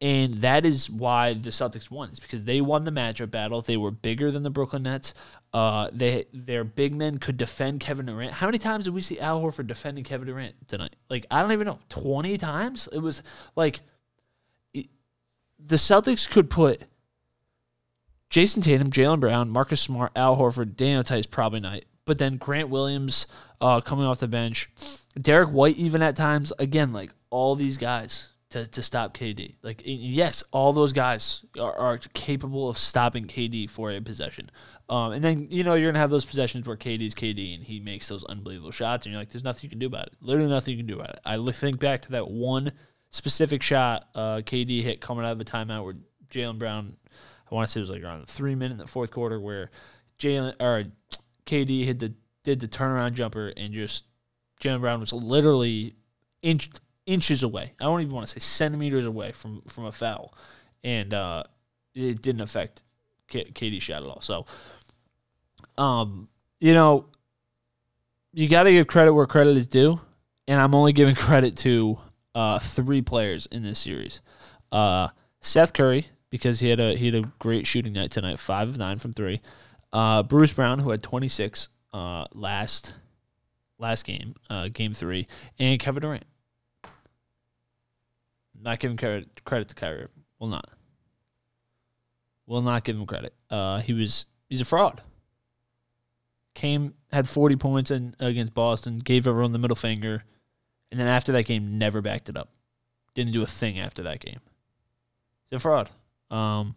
and 0.00 0.34
that 0.34 0.66
is 0.66 0.90
why 0.90 1.32
the 1.32 1.50
Celtics 1.50 1.90
won. 1.90 2.10
It's 2.10 2.20
because 2.20 2.42
they 2.42 2.60
won 2.60 2.84
the 2.84 2.90
matchup 2.90 3.30
battle. 3.30 3.60
They 3.62 3.78
were 3.78 3.90
bigger 3.90 4.30
than 4.30 4.42
the 4.42 4.50
Brooklyn 4.50 4.82
Nets. 4.82 5.14
Uh, 5.52 5.88
they 5.92 6.26
their 6.34 6.64
big 6.64 6.94
men 6.94 7.18
could 7.18 7.36
defend 7.36 7.80
Kevin 7.80 8.06
Durant. 8.06 8.32
How 8.32 8.46
many 8.46 8.58
times 8.58 8.84
did 8.84 8.94
we 8.94 9.00
see 9.00 9.18
Al 9.18 9.40
Horford 9.40 9.66
defending 9.66 10.04
Kevin 10.04 10.26
Durant 10.26 10.68
tonight? 10.68 10.96
Like 11.08 11.24
I 11.30 11.40
don't 11.40 11.52
even 11.52 11.66
know. 11.66 11.78
Twenty 11.88 12.36
times. 12.36 12.88
It 12.92 12.98
was 12.98 13.22
like 13.54 13.80
it, 14.74 14.88
the 15.58 15.76
Celtics 15.76 16.28
could 16.28 16.50
put 16.50 16.82
Jayson 18.30 18.62
Tatum, 18.62 18.90
Jaylen 18.90 19.20
Brown, 19.20 19.50
Marcus 19.50 19.80
Smart, 19.80 20.12
Al 20.16 20.36
Horford, 20.36 20.76
Daniel 20.76 21.02
Theis 21.02 21.26
probably 21.26 21.60
not, 21.60 21.82
but 22.04 22.18
then 22.18 22.36
Grant 22.36 22.68
Williams 22.68 23.26
uh, 23.60 23.80
coming 23.80 24.04
off 24.04 24.20
the 24.20 24.28
bench, 24.28 24.70
Derrick 25.20 25.50
White 25.50 25.76
even 25.76 26.02
at 26.02 26.16
times. 26.16 26.52
Again, 26.58 26.92
like 26.92 27.12
all 27.30 27.54
these 27.54 27.78
guys 27.78 28.30
to, 28.50 28.66
to 28.66 28.82
stop 28.82 29.14
KD. 29.16 29.56
Like, 29.62 29.82
yes, 29.84 30.42
all 30.50 30.72
those 30.72 30.92
guys 30.92 31.44
are, 31.58 31.74
are 31.74 31.98
capable 32.14 32.68
of 32.68 32.78
stopping 32.78 33.26
KD 33.26 33.68
for 33.68 33.90
a 33.90 34.00
possession. 34.00 34.50
Um, 34.88 35.12
and 35.12 35.24
then, 35.24 35.48
you 35.50 35.64
know, 35.64 35.74
you're 35.74 35.92
to 35.92 35.98
have 35.98 36.10
those 36.10 36.24
possessions 36.24 36.66
where 36.66 36.76
KD's 36.76 37.14
KD 37.14 37.56
and 37.56 37.64
he 37.64 37.80
makes 37.80 38.08
those 38.08 38.24
unbelievable 38.24 38.70
shots, 38.70 39.04
and 39.04 39.12
you're 39.12 39.20
like, 39.20 39.30
there's 39.30 39.44
nothing 39.44 39.64
you 39.64 39.70
can 39.70 39.78
do 39.78 39.86
about 39.86 40.06
it. 40.06 40.14
Literally 40.20 40.48
nothing 40.48 40.72
you 40.72 40.78
can 40.78 40.86
do 40.86 41.00
about 41.00 41.10
it. 41.10 41.20
I 41.24 41.38
think 41.50 41.80
back 41.80 42.02
to 42.02 42.12
that 42.12 42.30
one 42.30 42.72
specific 43.10 43.62
shot 43.62 44.08
uh, 44.14 44.36
KD 44.38 44.82
hit 44.82 45.00
coming 45.00 45.24
out 45.24 45.32
of 45.32 45.40
a 45.40 45.44
timeout 45.44 45.84
where 45.84 45.96
Jaylen 46.30 46.58
Brown, 46.58 46.96
I 47.50 47.54
want 47.54 47.68
to 47.68 47.72
say 47.72 47.80
it 47.80 47.82
was 47.82 47.90
like 47.90 48.02
around 48.02 48.20
the 48.26 48.32
three 48.32 48.54
minute 48.54 48.72
in 48.72 48.78
the 48.78 48.86
fourth 48.86 49.12
quarter, 49.12 49.40
where 49.40 49.70
Jaylen 50.18 50.54
or 50.60 50.84
KD 51.46 51.84
hit 51.84 51.98
the 51.98 52.12
did 52.42 52.60
the 52.60 52.68
turnaround 52.68 53.12
jumper 53.14 53.52
and 53.56 53.72
just 53.72 54.04
Jaylen 54.60 54.80
Brown 54.80 55.00
was 55.00 55.12
literally 55.12 55.96
inch 56.42 56.70
inches 57.06 57.42
away. 57.42 57.72
I 57.80 57.84
don't 57.84 58.00
even 58.00 58.14
want 58.14 58.26
to 58.26 58.32
say 58.32 58.40
centimeters 58.40 59.06
away 59.06 59.32
from 59.32 59.62
from 59.66 59.84
a 59.84 59.92
foul, 59.92 60.34
and 60.82 61.12
uh, 61.14 61.44
it 61.94 62.22
didn't 62.22 62.42
affect 62.42 62.82
K- 63.28 63.50
KD's 63.52 63.82
shot 63.82 64.02
at 64.02 64.08
all. 64.08 64.20
So, 64.20 64.46
um, 65.78 66.28
you 66.60 66.74
know, 66.74 67.06
you 68.32 68.48
got 68.48 68.64
to 68.64 68.72
give 68.72 68.86
credit 68.86 69.12
where 69.12 69.26
credit 69.26 69.56
is 69.56 69.66
due, 69.66 70.00
and 70.48 70.60
I'm 70.60 70.74
only 70.74 70.92
giving 70.92 71.14
credit 71.16 71.56
to 71.58 71.98
uh, 72.34 72.58
three 72.58 73.02
players 73.02 73.46
in 73.46 73.62
this 73.62 73.78
series. 73.78 74.20
Uh, 74.72 75.08
Seth 75.40 75.72
Curry 75.72 76.06
because 76.38 76.60
he 76.60 76.68
had 76.68 76.80
a 76.80 76.94
he 76.96 77.06
had 77.06 77.14
a 77.14 77.32
great 77.38 77.66
shooting 77.66 77.92
night 77.92 78.10
tonight, 78.10 78.38
five 78.38 78.68
of 78.68 78.78
nine 78.78 78.98
from 78.98 79.12
three. 79.12 79.40
Uh, 79.92 80.22
Bruce 80.22 80.52
Brown 80.52 80.78
who 80.78 80.90
had 80.90 81.02
26 81.02 81.68
uh, 81.92 82.26
last 82.32 82.94
last 83.78 84.04
game, 84.04 84.34
uh, 84.50 84.68
game 84.68 84.92
three, 84.92 85.26
and 85.58 85.78
Kevin 85.80 86.02
Durant 86.02 86.24
not 88.62 88.80
giving 88.80 88.96
credit 88.96 89.44
credit 89.44 89.68
to 89.68 89.74
Kyrie. 89.74 90.08
Will 90.38 90.48
not. 90.48 90.68
Will 92.46 92.62
not 92.62 92.84
give 92.84 92.96
him 92.96 93.06
credit. 93.06 93.34
Uh, 93.50 93.80
he 93.80 93.92
was 93.92 94.26
he's 94.48 94.60
a 94.60 94.64
fraud. 94.64 95.00
Came 96.54 96.94
had 97.12 97.28
40 97.28 97.56
points 97.56 97.90
in, 97.90 98.14
against 98.18 98.54
Boston, 98.54 98.98
gave 98.98 99.26
everyone 99.26 99.52
the 99.52 99.58
middle 99.58 99.76
finger, 99.76 100.24
and 100.90 100.98
then 100.98 101.06
after 101.06 101.32
that 101.32 101.46
game, 101.46 101.78
never 101.78 102.00
backed 102.00 102.28
it 102.28 102.36
up. 102.36 102.50
Didn't 103.14 103.32
do 103.32 103.42
a 103.42 103.46
thing 103.46 103.78
after 103.78 104.02
that 104.04 104.20
game. 104.20 104.40
He's 105.50 105.58
a 105.58 105.60
fraud. 105.60 105.90
Um, 106.30 106.76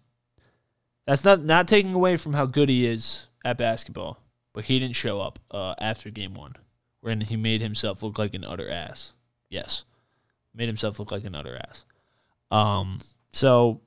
that's 1.06 1.24
not 1.24 1.44
not 1.44 1.68
taking 1.68 1.94
away 1.94 2.18
from 2.18 2.34
how 2.34 2.46
good 2.46 2.70
he 2.70 2.86
is 2.86 3.28
at 3.44 3.58
basketball, 3.58 4.22
but 4.54 4.66
he 4.66 4.80
didn't 4.80 4.96
show 4.96 5.20
up 5.20 5.40
uh, 5.52 5.76
after 5.80 6.10
game 6.10 6.34
one, 6.34 6.56
when 7.02 7.22
he 7.22 7.36
made 7.36 7.62
himself 7.62 8.04
look 8.04 8.20
like 8.20 8.34
an 8.34 8.46
utter 8.46 8.70
ass. 8.70 9.14
Yes 9.50 9.86
made 10.60 10.68
himself 10.68 11.00
look 11.00 11.12
like 11.12 11.24
an 11.24 11.34
utter 11.34 11.58
ass. 11.58 11.86
Um, 12.52 13.00
so 13.32 13.82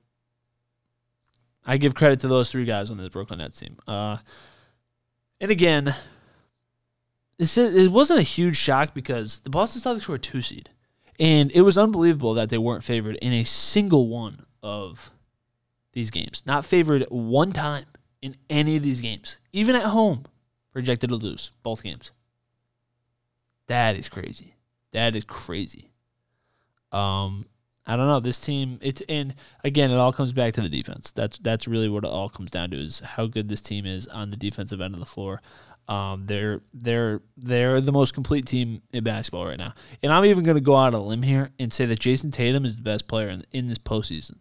I 1.64 1.76
give 1.76 1.94
credit 1.94 2.20
to 2.20 2.28
those 2.28 2.50
three 2.50 2.64
guys 2.64 2.90
on 2.90 2.96
the 2.96 3.10
Brooklyn 3.10 3.38
Nets 3.38 3.60
team. 3.60 3.76
Uh, 3.86 4.16
and 5.40 5.50
again, 5.50 5.94
this 7.38 7.58
it 7.58 7.92
wasn't 7.92 8.20
a 8.20 8.24
huge 8.24 8.56
shock 8.56 8.94
because 8.94 9.40
the 9.40 9.50
Boston 9.50 9.82
Celtics 9.82 10.08
were 10.08 10.16
a 10.16 10.18
two 10.18 10.40
seed, 10.40 10.70
and 11.20 11.50
it 11.52 11.62
was 11.62 11.76
unbelievable 11.76 12.34
that 12.34 12.48
they 12.48 12.58
weren't 12.58 12.84
favored 12.84 13.16
in 13.16 13.32
a 13.32 13.44
single 13.44 14.08
one 14.08 14.46
of 14.62 15.10
these 15.92 16.10
games. 16.10 16.42
Not 16.46 16.64
favored 16.64 17.06
one 17.10 17.52
time 17.52 17.86
in 18.20 18.36
any 18.48 18.76
of 18.76 18.82
these 18.82 19.00
games, 19.00 19.40
even 19.52 19.76
at 19.76 19.84
home. 19.84 20.24
Projected 20.72 21.10
to 21.10 21.16
lose 21.16 21.50
both 21.62 21.82
games. 21.82 22.12
That 23.66 23.94
is 23.94 24.08
crazy. 24.08 24.54
That 24.92 25.14
is 25.14 25.24
crazy. 25.24 25.90
Um, 26.92 27.46
I 27.86 27.96
don't 27.96 28.06
know 28.06 28.20
this 28.20 28.38
team. 28.38 28.78
It's 28.80 29.02
and 29.08 29.34
again, 29.64 29.90
it 29.90 29.96
all 29.96 30.12
comes 30.12 30.32
back 30.32 30.54
to 30.54 30.60
the 30.60 30.68
defense. 30.68 31.10
That's 31.10 31.38
that's 31.38 31.66
really 31.66 31.88
what 31.88 32.04
it 32.04 32.10
all 32.10 32.28
comes 32.28 32.50
down 32.50 32.70
to 32.70 32.78
is 32.78 33.00
how 33.00 33.26
good 33.26 33.48
this 33.48 33.60
team 33.60 33.86
is 33.86 34.06
on 34.08 34.30
the 34.30 34.36
defensive 34.36 34.80
end 34.80 34.94
of 34.94 35.00
the 35.00 35.06
floor. 35.06 35.42
Um, 35.88 36.26
they're 36.26 36.60
they're 36.72 37.20
they're 37.36 37.80
the 37.80 37.92
most 37.92 38.14
complete 38.14 38.46
team 38.46 38.82
in 38.92 39.02
basketball 39.02 39.46
right 39.46 39.58
now. 39.58 39.74
And 40.02 40.12
I'm 40.12 40.24
even 40.24 40.44
going 40.44 40.56
to 40.56 40.60
go 40.60 40.76
out 40.76 40.94
on 40.94 41.00
a 41.00 41.02
limb 41.02 41.22
here 41.22 41.50
and 41.58 41.72
say 41.72 41.86
that 41.86 41.98
Jayson 41.98 42.30
Tatum 42.30 42.64
is 42.64 42.76
the 42.76 42.82
best 42.82 43.08
player 43.08 43.28
in, 43.28 43.42
in 43.50 43.66
this 43.66 43.78
postseason. 43.78 44.36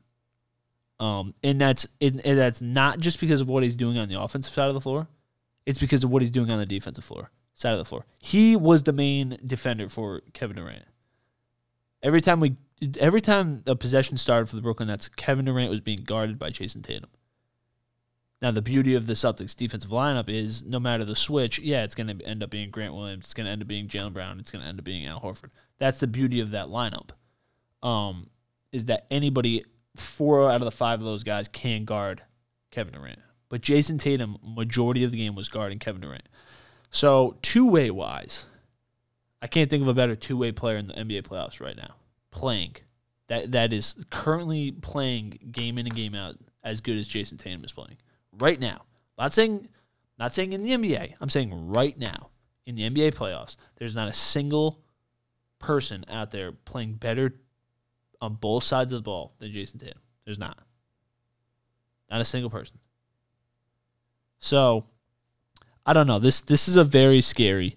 Um, 1.01 1.33
and 1.43 1.59
that's 1.59 1.87
and, 1.99 2.19
that's 2.19 2.61
not 2.61 2.99
just 2.99 3.19
because 3.19 3.41
of 3.41 3.49
what 3.49 3.63
he's 3.63 3.75
doing 3.75 3.97
on 3.97 4.07
the 4.07 4.21
offensive 4.21 4.53
side 4.53 4.67
of 4.67 4.75
the 4.75 4.81
floor. 4.81 5.07
it's 5.65 5.79
because 5.79 6.03
of 6.03 6.11
what 6.11 6.21
he's 6.21 6.29
doing 6.29 6.51
on 6.51 6.59
the 6.59 6.65
defensive 6.65 7.03
floor, 7.03 7.31
side 7.55 7.71
of 7.71 7.79
the 7.79 7.85
floor. 7.85 8.05
He 8.19 8.55
was 8.55 8.83
the 8.83 8.93
main 8.93 9.39
defender 9.45 9.89
for 9.89 10.21
Kevin 10.33 10.57
Durant. 10.57 10.85
Every 12.03 12.21
time 12.21 12.39
we, 12.39 12.55
every 12.99 13.19
time 13.19 13.63
a 13.65 13.75
possession 13.75 14.15
started 14.17 14.47
for 14.47 14.55
the 14.55 14.61
Brooklyn 14.61 14.89
Nets, 14.89 15.09
Kevin 15.09 15.45
Durant 15.45 15.71
was 15.71 15.81
being 15.81 16.03
guarded 16.03 16.37
by 16.37 16.51
Jayson 16.51 16.83
Tatum. 16.83 17.09
Now 18.39 18.51
the 18.51 18.61
beauty 18.61 18.93
of 18.93 19.07
the 19.07 19.13
Celtics 19.13 19.55
defensive 19.55 19.89
lineup 19.89 20.29
is 20.29 20.63
no 20.63 20.79
matter 20.79 21.03
the 21.03 21.15
switch, 21.15 21.57
yeah, 21.57 21.83
it's 21.83 21.95
going 21.95 22.15
to 22.15 22.25
end 22.25 22.43
up 22.43 22.51
being 22.51 22.69
Grant 22.69 22.93
Williams, 22.93 23.25
it's 23.25 23.33
going 23.33 23.45
to 23.45 23.51
end 23.51 23.63
up 23.63 23.67
being 23.67 23.87
Jaylen 23.87 24.13
Brown, 24.13 24.39
it's 24.39 24.51
going 24.51 24.61
to 24.61 24.67
end 24.67 24.77
up 24.77 24.85
being 24.85 25.07
Al 25.07 25.19
Horford. 25.19 25.49
That's 25.79 25.99
the 25.99 26.07
beauty 26.07 26.41
of 26.41 26.51
that 26.51 26.67
lineup. 26.67 27.09
Um, 27.81 28.29
is 28.71 28.85
that 28.85 29.07
anybody 29.09 29.63
four 29.95 30.49
out 30.49 30.61
of 30.61 30.65
the 30.65 30.71
five 30.71 30.99
of 30.99 31.05
those 31.05 31.23
guys 31.23 31.47
can 31.47 31.85
guard 31.85 32.23
Kevin 32.71 32.93
Durant. 32.93 33.19
But 33.49 33.61
Jayson 33.61 33.99
Tatum, 33.99 34.37
majority 34.41 35.03
of 35.03 35.11
the 35.11 35.17
game 35.17 35.35
was 35.35 35.49
guarding 35.49 35.79
Kevin 35.79 36.01
Durant. 36.01 36.27
So 36.89 37.37
two 37.41 37.67
way 37.67 37.91
wise, 37.91 38.45
I 39.41 39.47
can't 39.47 39.69
think 39.69 39.81
of 39.81 39.87
a 39.87 39.93
better 39.93 40.15
two 40.15 40.37
way 40.37 40.51
player 40.51 40.77
in 40.77 40.87
the 40.87 40.93
NBA 40.93 41.23
playoffs 41.23 41.59
right 41.59 41.75
now. 41.75 41.95
Playing. 42.31 42.75
That 43.27 43.51
that 43.51 43.73
is 43.73 43.95
currently 44.09 44.71
playing 44.71 45.39
game 45.51 45.77
in 45.77 45.85
and 45.85 45.95
game 45.95 46.15
out 46.15 46.35
as 46.63 46.81
good 46.81 46.97
as 46.97 47.07
Jayson 47.07 47.37
Tatum 47.37 47.63
is 47.63 47.71
playing. 47.71 47.97
Right 48.31 48.59
now. 48.59 48.83
Not 49.17 49.33
saying 49.33 49.67
not 50.17 50.33
saying 50.33 50.53
in 50.53 50.63
the 50.63 50.71
NBA. 50.71 51.15
I'm 51.19 51.29
saying 51.29 51.69
right 51.69 51.97
now 51.97 52.29
in 52.65 52.75
the 52.75 52.89
NBA 52.89 53.15
playoffs, 53.15 53.57
there's 53.77 53.95
not 53.95 54.07
a 54.07 54.13
single 54.13 54.81
person 55.59 56.05
out 56.09 56.31
there 56.31 56.51
playing 56.51 56.93
better 56.93 57.35
on 58.21 58.35
both 58.35 58.63
sides 58.63 58.93
of 58.93 58.99
the 58.99 59.03
ball 59.03 59.33
than 59.39 59.51
Jayson 59.51 59.79
Tatum. 59.79 59.99
There's 60.25 60.39
not. 60.39 60.59
Not 62.09 62.21
a 62.21 62.25
single 62.25 62.49
person. 62.49 62.77
So, 64.39 64.83
I 65.85 65.93
don't 65.93 66.07
know. 66.07 66.19
This 66.19 66.41
this 66.41 66.67
is 66.67 66.77
a 66.77 66.83
very 66.83 67.21
scary 67.21 67.75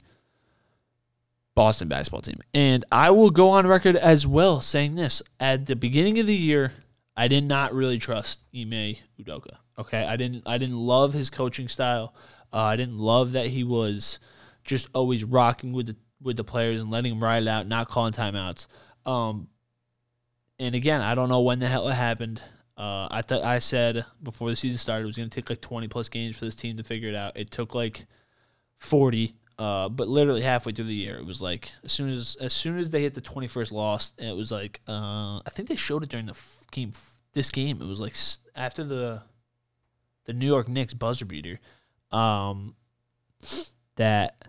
Boston 1.54 1.88
basketball 1.88 2.22
team. 2.22 2.40
And 2.52 2.84
I 2.90 3.10
will 3.10 3.30
go 3.30 3.50
on 3.50 3.66
record 3.66 3.96
as 3.96 4.26
well 4.26 4.60
saying 4.60 4.96
this. 4.96 5.22
At 5.38 5.66
the 5.66 5.76
beginning 5.76 6.18
of 6.18 6.26
the 6.26 6.34
year, 6.34 6.72
I 7.16 7.28
did 7.28 7.44
not 7.44 7.74
really 7.74 7.98
trust 7.98 8.40
Ime 8.54 8.96
Udoka. 9.20 9.56
Okay? 9.78 10.04
I 10.04 10.16
didn't 10.16 10.42
I 10.46 10.58
didn't 10.58 10.78
love 10.78 11.12
his 11.12 11.30
coaching 11.30 11.68
style. 11.68 12.14
Uh, 12.52 12.62
I 12.62 12.76
didn't 12.76 12.98
love 12.98 13.32
that 13.32 13.48
he 13.48 13.64
was 13.64 14.18
just 14.64 14.88
always 14.94 15.24
rocking 15.24 15.72
with 15.72 15.86
the 15.86 15.96
with 16.20 16.36
the 16.36 16.44
players 16.44 16.80
and 16.80 16.90
letting 16.90 17.12
them 17.12 17.22
ride 17.22 17.46
out, 17.46 17.66
not 17.66 17.88
calling 17.88 18.12
timeouts. 18.12 18.66
Um, 19.04 19.48
and 20.58 20.74
again, 20.74 21.00
I 21.00 21.14
don't 21.14 21.28
know 21.28 21.40
when 21.40 21.58
the 21.58 21.68
hell 21.68 21.88
it 21.88 21.94
happened. 21.94 22.40
Uh, 22.76 23.06
I 23.10 23.22
thought 23.22 23.42
I 23.42 23.60
said 23.60 24.04
before 24.22 24.50
the 24.50 24.56
season 24.56 24.78
started 24.78 25.04
it 25.04 25.06
was 25.06 25.16
going 25.16 25.30
to 25.30 25.34
take 25.34 25.48
like 25.48 25.60
20 25.60 25.86
plus 25.88 26.08
games 26.08 26.36
for 26.36 26.44
this 26.44 26.56
team 26.56 26.76
to 26.76 26.82
figure 26.82 27.08
it 27.08 27.14
out. 27.14 27.36
It 27.36 27.50
took 27.50 27.74
like 27.74 28.06
40, 28.78 29.34
uh, 29.58 29.88
but 29.88 30.08
literally 30.08 30.42
halfway 30.42 30.72
through 30.72 30.86
the 30.86 30.94
year, 30.94 31.16
it 31.16 31.24
was 31.24 31.40
like 31.40 31.70
as 31.84 31.92
soon 31.92 32.10
as 32.10 32.36
as 32.40 32.52
soon 32.52 32.78
as 32.78 32.90
they 32.90 33.02
hit 33.02 33.14
the 33.14 33.20
21st 33.20 33.70
loss, 33.70 34.12
it 34.18 34.34
was 34.34 34.50
like 34.50 34.80
uh, 34.88 35.38
I 35.38 35.50
think 35.50 35.68
they 35.68 35.76
showed 35.76 36.02
it 36.02 36.08
during 36.08 36.26
the 36.26 36.32
f- 36.32 36.60
game. 36.72 36.92
This 37.32 37.50
game, 37.50 37.80
it 37.80 37.86
was 37.86 38.00
like 38.00 38.14
after 38.56 38.84
the 38.84 39.22
the 40.24 40.32
New 40.32 40.46
York 40.46 40.68
Knicks 40.68 40.94
buzzer 40.94 41.24
beater, 41.24 41.60
um, 42.10 42.74
that 43.96 44.48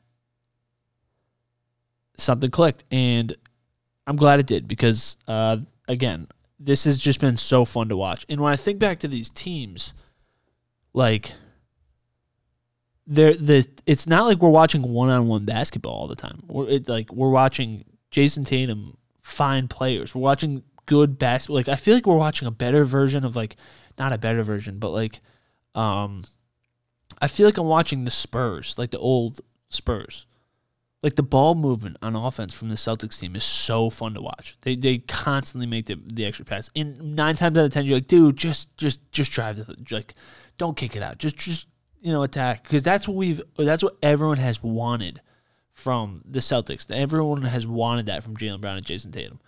something 2.18 2.50
clicked, 2.50 2.84
and 2.92 3.36
I'm 4.08 4.16
glad 4.16 4.40
it 4.40 4.48
did 4.48 4.68
because 4.68 5.18
uh, 5.28 5.58
again, 5.88 6.28
this 6.60 6.86
has 6.86 6.98
just 6.98 7.20
been 7.20 7.38
so 7.38 7.66
fun 7.66 7.90
to 7.90 7.98
watch. 7.98 8.26
And 8.30 8.42
when 8.42 8.52
I 8.52 8.56
think 8.56 8.80
back 8.80 9.00
to 9.00 9.08
these 9.08 9.30
teams, 9.30 9.94
like 10.94 11.34
they're 13.08 13.36
the 13.36 13.68
it's 13.86 14.08
not 14.08 14.26
like 14.26 14.40
we're 14.40 14.50
watching 14.50 14.82
one 14.82 15.10
on 15.10 15.28
one 15.28 15.46
basketball 15.46 15.94
all 15.94 16.08
the 16.08 16.16
time. 16.16 16.44
We're 16.48 16.68
it, 16.68 16.90
like 16.90 17.12
we're 17.14 17.30
watching 17.30 17.84
Jayson 18.12 18.46
Tatum 18.46 18.98
find 19.22 19.70
players. 19.70 20.16
We're 20.16 20.22
watching 20.22 20.64
good 20.86 21.20
basketball. 21.20 21.58
Like 21.58 21.70
I 21.70 21.76
feel 21.76 21.94
like 21.94 22.08
we're 22.08 22.16
watching 22.16 22.48
a 22.48 22.52
better 22.52 22.86
version 22.86 23.26
of 23.26 23.36
like 23.36 23.58
not 24.00 24.14
a 24.14 24.18
better 24.18 24.44
version, 24.44 24.80
but 24.80 24.92
like 24.92 25.22
um 25.76 26.24
I 27.22 27.28
feel 27.28 27.46
like 27.46 27.58
I'm 27.58 27.68
watching 27.68 28.04
the 28.04 28.12
Spurs, 28.12 28.76
like 28.78 28.92
the 28.92 29.00
old 29.00 29.42
Spurs 29.70 30.26
like 31.06 31.16
the 31.16 31.24
ball 31.24 31.54
movement 31.54 31.98
on 32.02 32.16
offense 32.16 32.52
from 32.52 32.70
the 32.70 32.74
Celtics 32.74 33.20
team 33.20 33.36
is 33.36 33.44
so 33.44 33.92
fun 33.92 34.16
to 34.16 34.22
watch. 34.22 34.58
They 34.62 34.76
they 34.76 34.98
constantly 34.98 35.68
make 35.68 35.86
the, 35.86 36.02
the 36.04 36.26
extra 36.26 36.46
pass. 36.46 36.68
And 36.76 37.16
nine 37.16 37.36
times 37.36 37.56
out 37.60 37.66
of 37.66 37.72
ten, 37.72 37.86
you're 37.86 37.98
like, 37.98 38.08
dude, 38.08 38.38
just 38.38 38.76
just 38.76 39.00
just 39.12 39.32
drive 39.32 39.58
the 39.58 39.78
like, 39.92 40.16
don't 40.58 40.76
kick 40.76 40.96
it 40.96 41.04
out. 41.04 41.20
Just 41.20 41.38
just 41.38 41.68
you 42.02 42.12
know 42.12 42.24
attack 42.24 42.64
because 42.64 42.82
that's 42.82 43.08
what 43.08 43.16
we've 43.18 43.40
that's 43.56 43.84
what 43.84 43.98
everyone 44.02 44.38
has 44.38 44.64
wanted 44.64 45.22
from 45.74 46.24
the 46.26 46.40
Celtics. 46.40 46.90
Everyone 46.90 47.44
has 47.44 47.68
wanted 47.68 48.08
that 48.08 48.24
from 48.24 48.36
Jaylen 48.36 48.60
Brown 48.60 48.78
and 48.78 48.86
Jayson 48.86 49.12
Tatum. 49.12 49.40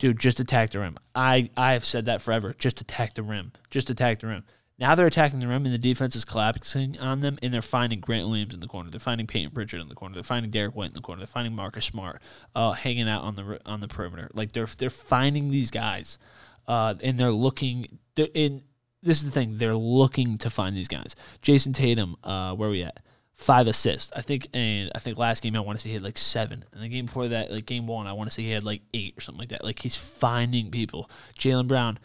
Dude, 0.00 0.18
just 0.18 0.40
attack 0.40 0.70
the 0.70 0.80
rim. 0.80 0.96
I 1.14 1.48
I 1.56 1.74
have 1.74 1.84
said 1.84 2.06
that 2.06 2.22
forever. 2.22 2.56
Just 2.58 2.80
attack 2.80 3.14
the 3.14 3.22
rim. 3.22 3.52
Just 3.70 3.88
attack 3.88 4.18
the 4.18 4.26
rim. 4.26 4.42
Now 4.78 4.94
they're 4.94 5.06
attacking 5.06 5.38
the 5.38 5.46
rim, 5.46 5.64
and 5.64 5.74
the 5.74 5.78
defense 5.78 6.16
is 6.16 6.24
collapsing 6.24 6.98
on 6.98 7.20
them, 7.20 7.38
and 7.42 7.54
they're 7.54 7.62
finding 7.62 8.00
Grant 8.00 8.26
Williams 8.28 8.54
in 8.54 8.60
the 8.60 8.66
corner. 8.66 8.90
They're 8.90 8.98
finding 8.98 9.26
Payton 9.26 9.52
Pritchard 9.52 9.80
in 9.80 9.88
the 9.88 9.94
corner. 9.94 10.14
They're 10.14 10.24
finding 10.24 10.50
Derrick 10.50 10.74
White 10.74 10.88
in 10.88 10.94
the 10.94 11.00
corner. 11.00 11.20
They're 11.20 11.26
finding 11.26 11.54
Marcus 11.54 11.84
Smart 11.84 12.20
uh, 12.56 12.72
hanging 12.72 13.08
out 13.08 13.22
on 13.22 13.36
the 13.36 13.60
on 13.66 13.80
the 13.80 13.88
perimeter. 13.88 14.30
Like 14.34 14.52
they're 14.52 14.66
they're 14.66 14.90
finding 14.90 15.50
these 15.50 15.70
guys, 15.70 16.18
uh, 16.66 16.94
and 17.02 17.18
they're 17.18 17.30
looking. 17.30 17.98
They're 18.16 18.28
in 18.34 18.64
this 19.04 19.18
is 19.18 19.24
the 19.24 19.30
thing. 19.30 19.54
They're 19.54 19.76
looking 19.76 20.38
to 20.38 20.50
find 20.50 20.76
these 20.76 20.88
guys. 20.88 21.14
Jayson 21.42 21.74
Tatum, 21.74 22.16
uh, 22.24 22.54
where 22.54 22.68
are 22.68 22.72
we 22.72 22.82
at? 22.82 23.00
Five 23.34 23.66
assists, 23.66 24.12
I 24.14 24.22
think, 24.22 24.48
and 24.54 24.90
I 24.94 24.98
think 25.00 25.18
last 25.18 25.42
game 25.42 25.56
I 25.56 25.60
want 25.60 25.78
to 25.78 25.82
say 25.82 25.88
he 25.90 25.94
had 25.94 26.04
like 26.04 26.18
seven, 26.18 26.64
and 26.72 26.82
the 26.82 26.88
game 26.88 27.06
before 27.06 27.28
that, 27.28 27.50
like 27.50 27.66
game 27.66 27.86
one, 27.86 28.06
I 28.06 28.12
want 28.12 28.30
to 28.30 28.34
say 28.34 28.42
he 28.42 28.50
had 28.50 28.64
like 28.64 28.82
eight 28.94 29.14
or 29.16 29.20
something 29.20 29.40
like 29.40 29.48
that. 29.50 29.64
Like 29.64 29.80
he's 29.80 29.96
finding 29.96 30.70
people. 30.70 31.10
Jaylen 31.38 31.66
Brown, 31.66 31.98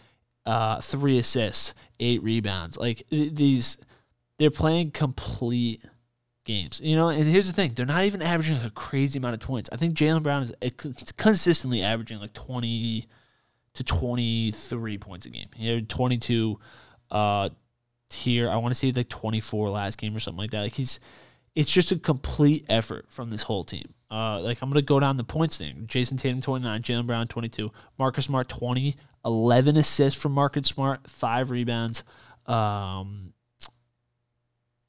uh, 0.50 0.82
three 0.82 1.20
assists, 1.20 1.76
eight 2.00 2.24
rebounds. 2.24 2.76
Like 2.76 3.04
these, 3.12 3.78
they're 4.40 4.50
playing 4.50 4.90
complete 4.90 5.84
games. 6.44 6.82
You 6.84 6.96
know, 6.96 7.10
and 7.10 7.28
here's 7.28 7.46
the 7.46 7.54
thing: 7.54 7.74
they're 7.76 7.86
not 7.86 8.06
even 8.06 8.24
averaging 8.24 8.58
a 8.66 8.72
crazy 8.72 9.20
amount 9.20 9.36
of 9.36 9.42
points. 9.42 9.70
I 9.72 9.76
think 9.76 9.96
Jaylen 9.96 10.24
Brown 10.24 10.42
is 10.42 11.12
consistently 11.18 11.84
averaging 11.84 12.20
like 12.20 12.34
twenty 12.34 13.06
to 13.76 13.84
twenty 13.84 14.50
three 14.50 14.98
points 14.98 15.28
a 15.28 15.30
game. 15.30 15.50
He 15.56 15.72
had 15.72 15.88
twenty 15.88 16.18
two 16.18 16.58
uh, 17.12 17.50
here. 18.10 18.50
I 18.50 18.56
want 18.58 18.74
to 18.74 18.80
say 18.80 18.92
like 18.92 19.08
twenty 19.08 19.42
four 19.42 19.70
last 19.70 20.00
game 20.00 20.16
or 20.16 20.20
something 20.20 20.40
like 20.40 20.52
that. 20.52 20.62
Like 20.62 20.74
he's. 20.74 21.00
It's 21.56 21.72
just 21.72 21.92
a 21.92 21.98
complete 21.98 22.66
effort 22.70 23.06
from 23.10 23.32
this 23.32 23.44
whole 23.44 23.64
team. 23.64 23.86
Uh, 24.12 24.40
like 24.40 24.60
I'm 24.62 24.70
gonna 24.70 24.82
go 24.82 25.00
down 25.00 25.18
the 25.18 25.24
points 25.24 25.58
thing. 25.58 25.86
Jayson 25.88 26.18
Tatum 26.18 26.42
29, 26.42 26.82
Jaylen 26.82 27.08
Brown 27.08 27.28
22, 27.28 27.72
Marcus 27.98 28.26
Smart 28.26 28.48
20, 28.50 28.96
11 29.26 29.78
assists 29.78 30.20
from 30.20 30.32
Marcus 30.34 30.68
Smart, 30.68 31.10
five 31.10 31.52
rebounds. 31.52 32.04
Um, 32.46 33.34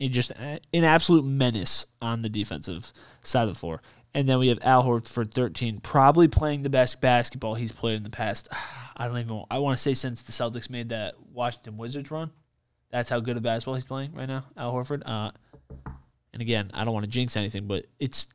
and 0.01 0.13
just 0.13 0.31
an 0.31 0.85
absolute 0.85 1.25
menace 1.25 1.87
on 2.01 2.23
the 2.23 2.31
defensive 2.31 2.93
side 3.23 3.43
of 3.43 3.49
the 3.51 3.55
floor. 3.55 3.83
And 4.15 4.29
then 4.29 4.39
we 4.39 4.49
have 4.49 4.59
Al 4.63 4.83
Horford 4.83 5.33
13, 5.33 5.81
probably 5.81 6.27
playing 6.27 6.63
the 6.63 6.71
best 6.71 7.01
basketball 7.01 7.55
he's 7.55 7.71
played 7.71 7.97
in 7.97 8.03
the 8.03 8.11
past. 8.11 8.49
I 8.97 9.07
don't 9.07 9.19
even. 9.19 9.45
I 9.51 9.59
want 9.61 9.77
to 9.77 9.83
say 9.83 9.95
since 9.95 10.23
the 10.23 10.33
Celtics 10.33 10.69
made 10.69 10.91
that 10.91 11.15
Washington 11.33 11.79
Wizards 11.79 12.11
run. 12.11 12.31
That's 12.91 13.09
how 13.09 13.21
good 13.21 13.37
of 13.37 13.43
basketball 13.43 13.75
he's 13.75 13.85
playing 13.85 14.13
right 14.15 14.27
now, 14.27 14.45
Al 14.57 14.75
Horford. 14.75 15.03
Uh, 15.07 15.31
and 16.33 16.43
again, 16.43 16.71
I 16.75 16.85
don't 16.85 16.95
want 16.95 17.05
to 17.05 17.11
jinx 17.11 17.37
anything, 17.37 17.67
but 17.67 17.87
it's 17.99 18.29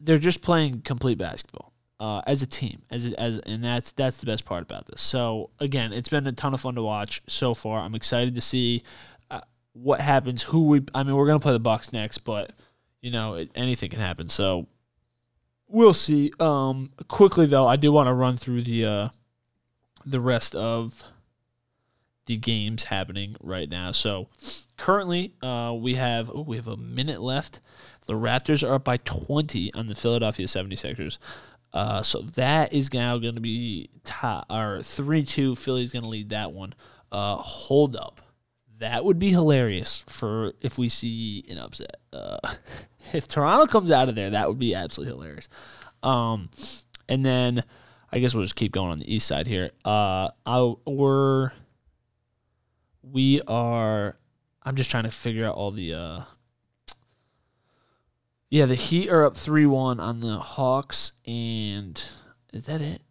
they're 0.00 0.18
just 0.18 0.42
playing 0.42 0.80
complete 0.80 1.18
basketball 1.18 1.72
uh, 2.00 2.22
as 2.26 2.42
a 2.42 2.46
team, 2.46 2.82
as 2.90 3.06
as 3.14 3.38
and 3.40 3.62
that's 3.62 3.92
that's 3.92 4.16
the 4.16 4.26
best 4.26 4.44
part 4.44 4.62
about 4.62 4.86
this. 4.86 5.00
So 5.00 5.50
again, 5.58 5.92
it's 5.92 6.08
been 6.08 6.26
a 6.26 6.32
ton 6.32 6.54
of 6.54 6.60
fun 6.60 6.74
to 6.74 6.82
watch 6.82 7.22
so 7.28 7.54
far. 7.54 7.80
I'm 7.80 7.94
excited 7.94 8.34
to 8.34 8.40
see 8.40 8.82
uh, 9.30 9.42
what 9.74 10.00
happens. 10.00 10.42
Who 10.44 10.66
we? 10.66 10.82
I 10.94 11.02
mean, 11.02 11.14
we're 11.14 11.26
gonna 11.26 11.40
play 11.40 11.52
the 11.52 11.60
Bucks 11.60 11.92
next, 11.92 12.18
but 12.18 12.52
you 13.02 13.10
know 13.10 13.34
it, 13.34 13.50
anything 13.54 13.90
can 13.90 14.00
happen. 14.00 14.28
So 14.28 14.66
we'll 15.68 15.94
see. 15.94 16.32
Um, 16.40 16.92
quickly 17.08 17.46
though, 17.46 17.66
I 17.66 17.76
do 17.76 17.92
want 17.92 18.08
to 18.08 18.14
run 18.14 18.36
through 18.36 18.62
the 18.62 18.84
uh, 18.86 19.08
the 20.06 20.20
rest 20.20 20.54
of 20.54 21.04
the 22.30 22.36
games 22.36 22.84
happening 22.84 23.34
right 23.42 23.68
now. 23.68 23.90
So 23.90 24.28
currently, 24.76 25.34
uh, 25.42 25.76
we 25.76 25.94
have 25.94 26.30
oh, 26.32 26.42
we 26.42 26.56
have 26.56 26.68
a 26.68 26.76
minute 26.76 27.20
left. 27.20 27.58
The 28.06 28.12
Raptors 28.12 28.66
are 28.66 28.74
up 28.74 28.84
by 28.84 28.98
20 28.98 29.74
on 29.74 29.88
the 29.88 29.96
Philadelphia 29.96 30.46
76ers. 30.46 31.18
Uh, 31.72 32.02
so 32.02 32.22
that 32.22 32.72
is 32.72 32.92
now 32.94 33.18
going 33.18 33.34
to 33.34 33.40
be 33.40 33.90
top, 34.04 34.46
or 34.48 34.80
3 34.80 35.24
2. 35.24 35.56
Philly's 35.56 35.92
going 35.92 36.04
to 36.04 36.08
lead 36.08 36.28
that 36.28 36.52
one. 36.52 36.72
Uh, 37.10 37.34
hold 37.34 37.96
up. 37.96 38.20
That 38.78 39.04
would 39.04 39.18
be 39.18 39.30
hilarious 39.30 40.04
for 40.06 40.52
if 40.60 40.78
we 40.78 40.88
see 40.88 41.44
an 41.50 41.58
upset. 41.58 41.96
Uh, 42.12 42.38
if 43.12 43.26
Toronto 43.26 43.66
comes 43.66 43.90
out 43.90 44.08
of 44.08 44.14
there, 44.14 44.30
that 44.30 44.46
would 44.46 44.58
be 44.58 44.72
absolutely 44.76 45.16
hilarious. 45.16 45.48
Um, 46.04 46.48
and 47.08 47.26
then 47.26 47.64
I 48.12 48.20
guess 48.20 48.34
we'll 48.34 48.44
just 48.44 48.54
keep 48.54 48.70
going 48.70 48.92
on 48.92 49.00
the 49.00 49.12
east 49.12 49.26
side 49.26 49.48
here. 49.48 49.70
Uh, 49.84 50.30
I, 50.46 50.74
we're 50.86 51.50
we 53.02 53.40
are. 53.46 54.16
I'm 54.62 54.76
just 54.76 54.90
trying 54.90 55.04
to 55.04 55.10
figure 55.10 55.46
out 55.46 55.54
all 55.54 55.70
the 55.70 55.94
uh 55.94 56.20
Yeah, 58.50 58.66
the 58.66 58.74
Heat 58.74 59.08
are 59.08 59.24
up 59.24 59.36
three 59.36 59.66
one 59.66 60.00
on 60.00 60.20
the 60.20 60.38
Hawks, 60.38 61.12
and 61.26 61.96
is 62.52 62.66
that 62.66 62.82
it? 62.82 63.02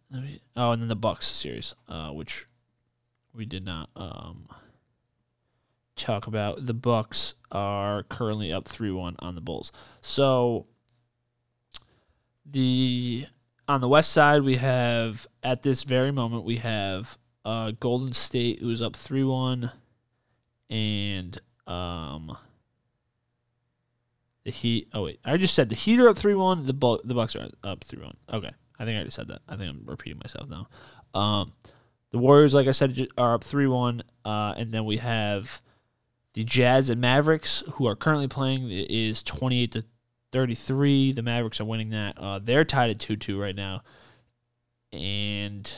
Oh, 0.56 0.72
and 0.72 0.82
then 0.82 0.90
the 0.90 0.96
Bucks 0.96 1.28
series, 1.28 1.76
uh, 1.88 2.10
which 2.10 2.48
we 3.34 3.46
did 3.46 3.64
not 3.64 3.90
um, 3.96 4.50
talk 5.96 6.26
about. 6.28 6.66
The 6.66 6.74
Bucks 6.74 7.36
are 7.52 8.04
currently 8.04 8.52
up 8.52 8.68
three 8.68 8.92
one 8.92 9.16
on 9.20 9.36
the 9.36 9.42
Bulls. 9.42 9.72
So 10.02 10.68
the 12.46 13.28
on 13.68 13.82
the 13.82 13.88
West 13.88 14.12
side, 14.12 14.42
we 14.42 14.56
have 14.56 15.28
at 15.44 15.62
this 15.62 15.84
very 15.84 16.12
moment 16.12 16.44
we 16.44 16.58
have 16.58 17.18
uh, 17.46 17.72
Golden 17.80 18.14
State 18.14 18.60
who's 18.60 18.82
up 18.82 18.96
three 18.96 19.24
one, 19.24 19.72
and 20.70 21.38
um, 21.68 22.38
the 24.44 24.52
Heat. 24.52 24.90
Oh 24.94 25.04
wait, 25.04 25.20
I 25.24 25.38
just 25.38 25.54
said 25.54 25.70
the 25.70 25.76
Heat 25.76 26.00
are 26.00 26.10
up 26.10 26.18
three 26.18 26.36
one. 26.36 26.66
The 26.66 26.74
Bu- 26.74 27.02
the 27.04 27.14
Bucks 27.14 27.36
are 27.36 27.48
up 27.64 27.84
three 27.84 28.04
one. 28.04 28.18
Okay, 28.32 28.52
I 28.80 28.86
think 28.86 29.00
I 29.00 29.04
just 29.04 29.16
said 29.16 29.28
that. 29.30 29.42
I 29.48 29.56
think 29.56 29.70
I'm 29.70 29.84
repeating 29.86 30.20
myself 30.20 30.50
now. 30.50 30.68
Um, 31.20 31.54
the 32.12 32.18
Warriors, 32.18 32.54
like 32.54 32.68
I 32.68 32.72
said, 32.72 33.08
are 33.18 33.36
up 33.36 33.44
three 33.44 33.68
one, 33.68 34.04
uh, 34.26 34.54
and 34.58 34.72
then 34.72 34.86
we 34.86 34.98
have 34.98 35.62
the 36.34 36.44
Jazz 36.44 36.90
and 36.90 37.02
Mavericks, 37.02 37.64
who 37.74 37.88
are 37.88 37.96
currently 37.96 38.28
playing, 38.28 38.70
is 38.70 39.24
twenty 39.24 39.64
eight 39.64 39.72
to 39.74 39.86
thirty 40.32 40.56
three. 40.56 41.12
The 41.12 41.22
Mavericks 41.22 41.60
are 41.60 41.66
winning 41.66 41.90
that. 41.92 42.18
Uh, 42.18 42.40
they're 42.40 42.66
tied 42.66 42.90
at 42.90 43.00
two 43.00 43.16
two 43.16 43.40
right 43.40 43.56
now, 43.56 43.84
and 44.92 45.72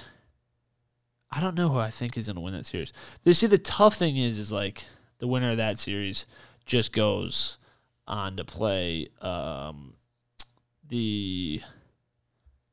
I 1.31 1.39
don't 1.39 1.55
know 1.55 1.69
who 1.69 1.77
I 1.77 1.89
think 1.89 2.17
is 2.17 2.27
going 2.27 2.35
to 2.35 2.41
win 2.41 2.53
that 2.53 2.65
series. 2.65 2.91
You 3.23 3.33
see, 3.33 3.47
the 3.47 3.57
tough 3.57 3.95
thing 3.95 4.17
is, 4.17 4.37
is 4.37 4.51
like 4.51 4.83
the 5.19 5.27
winner 5.27 5.51
of 5.51 5.57
that 5.57 5.79
series 5.79 6.25
just 6.65 6.91
goes 6.91 7.57
on 8.07 8.35
to 8.37 8.43
play 8.43 9.07
um, 9.21 9.93
the 10.89 11.61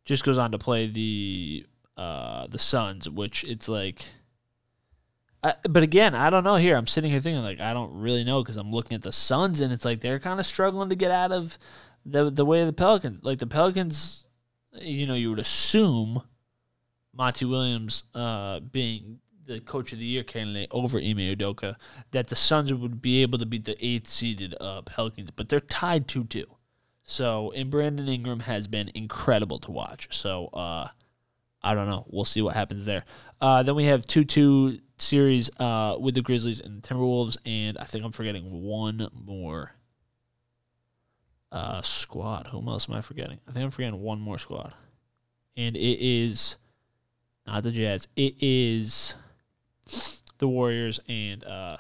just 0.05 0.25
goes 0.25 0.38
on 0.38 0.51
to 0.53 0.59
play 0.59 0.87
the 0.87 1.66
uh, 1.97 2.47
the 2.49 2.59
Suns, 2.59 3.09
which 3.09 3.44
it's 3.44 3.68
like. 3.68 4.05
I, 5.40 5.55
but 5.68 5.85
again, 5.85 6.16
I 6.16 6.31
don't 6.31 6.42
know. 6.42 6.57
Here, 6.57 6.77
I'm 6.77 6.88
sitting 6.88 7.12
here 7.12 7.21
thinking 7.21 7.42
like 7.42 7.61
I 7.61 7.73
don't 7.73 7.92
really 7.92 8.25
know 8.25 8.42
because 8.42 8.57
I'm 8.57 8.73
looking 8.73 8.97
at 8.97 9.03
the 9.03 9.12
Suns 9.12 9.61
and 9.61 9.73
it's 9.73 9.85
like 9.85 10.01
they're 10.01 10.18
kind 10.18 10.40
of 10.40 10.47
struggling 10.47 10.88
to 10.88 10.97
get 10.97 11.12
out 11.12 11.31
of 11.31 11.59
the 12.05 12.29
the 12.29 12.44
way 12.44 12.61
of 12.61 12.66
the 12.66 12.73
Pelicans. 12.73 13.23
Like 13.23 13.38
the 13.38 13.47
Pelicans, 13.47 14.25
you 14.81 15.07
know, 15.07 15.14
you 15.14 15.31
would 15.31 15.38
assume 15.38 16.23
Monty 17.14 17.44
Williams 17.44 18.05
uh, 18.14 18.61
being 18.61 19.18
the 19.47 19.61
coach 19.61 19.92
of 19.92 19.99
the 19.99 20.05
year 20.05 20.23
candidate 20.23 20.68
over 20.71 20.99
Ime 20.99 21.16
Udoka, 21.35 21.77
that 22.12 22.29
the 22.29 22.37
Suns 22.37 22.73
would 22.73 23.03
be 23.03 23.23
able 23.23 23.38
to 23.38 23.47
beat 23.47 23.64
the 23.64 23.77
eighth 23.85 24.07
seeded 24.07 24.55
uh, 24.61 24.83
Pelicans, 24.83 25.31
but 25.31 25.49
they're 25.49 25.61
tied 25.61 26.07
2 26.07 26.25
2. 26.25 26.44
So, 27.03 27.53
and 27.53 27.71
Brandon 27.71 28.07
Ingram 28.07 28.40
has 28.40 28.68
been 28.68 28.90
incredible 28.94 29.59
to 29.61 29.71
watch. 29.71 30.09
So, 30.11 30.49
uh, 30.49 30.88
I 31.62 31.75
don't 31.75 31.88
know. 31.88 32.05
We'll 32.09 32.27
see 32.27 32.42
what 32.42 32.55
happens 32.55 32.85
there. 32.85 33.05
Uh, 33.40 33.62
then 33.62 33.75
we 33.75 33.85
have 33.85 34.07
2 34.07 34.25
2 34.25 34.79
series 34.99 35.51
uh, 35.59 35.97
with 35.99 36.14
the 36.14 36.23
Grizzlies 36.23 36.61
and 36.61 36.83
Timberwolves, 36.83 37.38
and 37.47 37.79
I 37.79 37.85
think 37.85 38.05
I'm 38.05 38.12
forgetting 38.12 38.62
one 38.62 39.09
more 39.14 39.73
uh, 41.51 41.83
squad. 41.83 42.49
Whom 42.49 42.68
else 42.68 42.88
am 42.88 42.94
I 42.94 43.01
forgetting? 43.01 43.38
I 43.49 43.53
think 43.53 43.64
I'm 43.64 43.71
forgetting 43.71 44.01
one 44.01 44.21
more 44.21 44.38
squad. 44.38 44.75
And 45.57 45.77
it 45.77 45.99
is 46.01 46.59
not 47.49 47.63
the 47.63 47.71
Jazz. 47.71 48.09
It 48.17 48.35
is 48.41 49.15
the 50.39 50.49
Warriors 50.49 51.01
and 51.09 51.43
uh, 51.45 51.79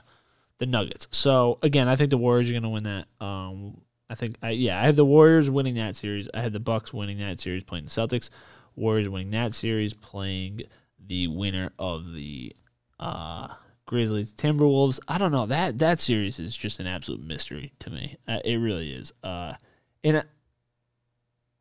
the 0.58 0.66
Nuggets. 0.66 1.08
So 1.10 1.58
again, 1.62 1.88
I 1.88 1.96
think 1.96 2.10
the 2.10 2.18
Warriors 2.18 2.48
are 2.48 2.52
going 2.52 2.62
to 2.62 2.68
win 2.68 2.84
that. 2.84 3.06
Um, 3.24 3.82
I 4.10 4.14
think, 4.14 4.36
I, 4.42 4.50
yeah, 4.50 4.80
I 4.80 4.86
have 4.86 4.96
the 4.96 5.04
Warriors 5.04 5.50
winning 5.50 5.74
that 5.74 5.94
series. 5.94 6.28
I 6.32 6.40
had 6.40 6.52
the 6.52 6.60
Bucks 6.60 6.92
winning 6.92 7.18
that 7.18 7.38
series, 7.38 7.64
playing 7.64 7.84
the 7.84 7.90
Celtics. 7.90 8.30
Warriors 8.76 9.08
winning 9.08 9.30
that 9.32 9.54
series, 9.54 9.92
playing 9.92 10.62
the 11.04 11.28
winner 11.28 11.72
of 11.78 12.14
the 12.14 12.54
uh, 12.98 13.48
Grizzlies 13.86 14.32
Timberwolves. 14.32 15.00
I 15.06 15.18
don't 15.18 15.32
know 15.32 15.46
that 15.46 15.78
that 15.80 16.00
series 16.00 16.38
is 16.40 16.56
just 16.56 16.80
an 16.80 16.86
absolute 16.86 17.22
mystery 17.22 17.72
to 17.80 17.90
me. 17.90 18.16
Uh, 18.26 18.38
it 18.44 18.56
really 18.56 18.92
is. 18.92 19.12
Uh, 19.22 19.54
and 20.02 20.24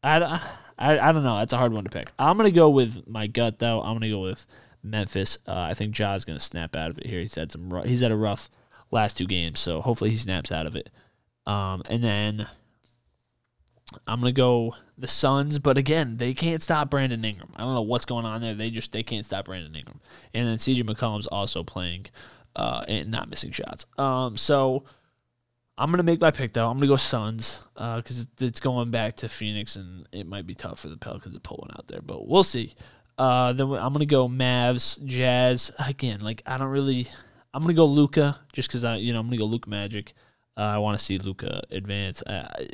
I, 0.03 0.19
I, 0.23 0.41
I 0.77 0.99
I 0.99 1.11
don't 1.11 1.23
know. 1.23 1.37
That's 1.37 1.53
a 1.53 1.57
hard 1.57 1.73
one 1.73 1.83
to 1.83 1.89
pick. 1.89 2.09
I'm 2.19 2.37
gonna 2.37 2.51
go 2.51 2.69
with 2.69 3.07
my 3.07 3.27
gut 3.27 3.59
though. 3.59 3.81
I'm 3.81 3.95
gonna 3.95 4.09
go 4.09 4.21
with 4.21 4.45
Memphis. 4.83 5.37
Uh, 5.47 5.59
I 5.59 5.73
think 5.73 5.93
Ja's 5.93 6.25
going 6.25 6.37
to 6.37 6.43
snap 6.43 6.75
out 6.75 6.89
of 6.89 6.97
it 6.97 7.05
here. 7.05 7.21
He's 7.21 7.35
had 7.35 7.51
some. 7.51 7.73
Rough, 7.73 7.85
he's 7.85 8.01
had 8.01 8.11
a 8.11 8.15
rough 8.15 8.49
last 8.91 9.17
two 9.17 9.27
games, 9.27 9.59
so 9.59 9.81
hopefully 9.81 10.11
he 10.11 10.17
snaps 10.17 10.51
out 10.51 10.65
of 10.65 10.75
it. 10.75 10.89
Um, 11.45 11.83
and 11.89 12.03
then 12.03 12.47
I'm 14.05 14.19
gonna 14.19 14.31
go 14.31 14.75
the 14.97 15.07
Suns, 15.07 15.59
but 15.59 15.77
again, 15.77 16.17
they 16.17 16.33
can't 16.33 16.61
stop 16.61 16.89
Brandon 16.89 17.23
Ingram. 17.23 17.51
I 17.55 17.61
don't 17.61 17.75
know 17.75 17.81
what's 17.81 18.05
going 18.05 18.25
on 18.25 18.41
there. 18.41 18.53
They 18.53 18.69
just 18.69 18.91
they 18.91 19.03
can't 19.03 19.25
stop 19.25 19.45
Brandon 19.45 19.75
Ingram. 19.75 20.01
And 20.33 20.47
then 20.47 20.57
CJ 20.57 20.83
McCollum's 20.83 21.27
also 21.27 21.63
playing 21.63 22.07
uh, 22.55 22.83
and 22.87 23.11
not 23.11 23.29
missing 23.29 23.51
shots. 23.51 23.85
Um, 23.97 24.37
so 24.37 24.83
I'm 25.77 25.91
gonna 25.91 26.03
make 26.03 26.19
my 26.19 26.31
pick 26.31 26.53
though. 26.53 26.69
I'm 26.69 26.77
gonna 26.77 26.87
go 26.87 26.95
Suns 26.95 27.59
because 27.75 28.21
uh, 28.21 28.45
it's 28.45 28.59
going 28.59 28.89
back 28.89 29.17
to 29.17 29.29
Phoenix, 29.29 29.75
and 29.75 30.07
it 30.11 30.25
might 30.25 30.47
be 30.47 30.55
tough 30.55 30.79
for 30.79 30.89
the 30.89 30.97
Pelicans 30.97 31.35
to 31.35 31.39
pull 31.39 31.57
one 31.57 31.71
out 31.77 31.87
there, 31.87 32.01
but 32.01 32.27
we'll 32.27 32.43
see. 32.43 32.73
Uh, 33.17 33.53
then 33.53 33.71
I'm 33.71 33.93
gonna 33.93 34.05
go 34.05 34.27
Mavs, 34.27 35.03
Jazz 35.05 35.71
again. 35.79 36.21
Like 36.21 36.41
I 36.45 36.57
don't 36.57 36.69
really. 36.69 37.07
I'm 37.53 37.61
gonna 37.61 37.73
go 37.73 37.85
Luka 37.85 38.39
just 38.53 38.69
because 38.69 38.83
I, 38.83 38.95
you 38.97 39.13
know, 39.13 39.19
I'm 39.19 39.27
gonna 39.27 39.37
go 39.37 39.45
Luka 39.45 39.69
Magic. 39.69 40.13
Uh, 40.55 40.61
I 40.61 40.77
want 40.79 40.97
to 40.97 41.03
see 41.03 41.19
Luka 41.19 41.61
advance. 41.69 42.23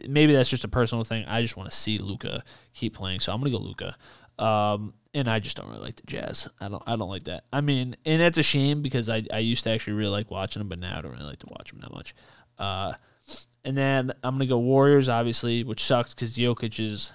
Maybe 0.08 0.32
that's 0.32 0.50
just 0.50 0.64
a 0.64 0.70
personal 0.70 1.04
thing. 1.04 1.26
I 1.26 1.42
just 1.42 1.58
want 1.58 1.70
to 1.70 1.76
see 1.76 1.98
Luka 1.98 2.44
keep 2.74 2.96
playing, 2.96 3.20
so 3.20 3.34
I'm 3.34 3.40
gonna 3.40 3.52
go 3.52 3.58
Luka. 3.58 3.98
Um, 4.40 4.94
and 5.14 5.30
I 5.30 5.40
just 5.40 5.58
don't 5.58 5.68
really 5.68 5.82
like 5.82 5.98
the 5.98 6.08
Jazz. 6.08 6.48
I 6.60 6.70
don't. 6.70 6.82
I 6.88 6.96
don't 6.96 7.10
like 7.10 7.26
that. 7.26 7.44
I 7.52 7.62
mean, 7.62 7.96
and 8.06 8.22
that's 8.22 8.38
a 8.38 8.44
shame 8.44 8.82
because 8.82 9.10
I, 9.10 9.24
I 9.32 9.40
used 9.40 9.64
to 9.66 9.70
actually 9.70 9.94
really 9.94 10.12
like 10.12 10.32
watching 10.32 10.62
them, 10.62 10.70
but 10.70 10.80
now 10.80 10.98
I 10.98 11.02
don't 11.02 11.12
really 11.12 11.26
like 11.26 11.40
to 11.40 11.48
watch 11.48 11.72
them 11.72 11.82
that 11.82 11.92
much. 11.92 12.16
Uh, 12.58 12.94
and 13.66 13.78
then 13.78 14.12
I'm 14.24 14.36
gonna 14.36 14.46
go 14.46 14.60
Warriors, 14.60 15.10
obviously, 15.10 15.64
which 15.64 15.84
sucks 15.84 16.14
because 16.14 16.36
Jokic 16.36 16.80
is 16.80 17.12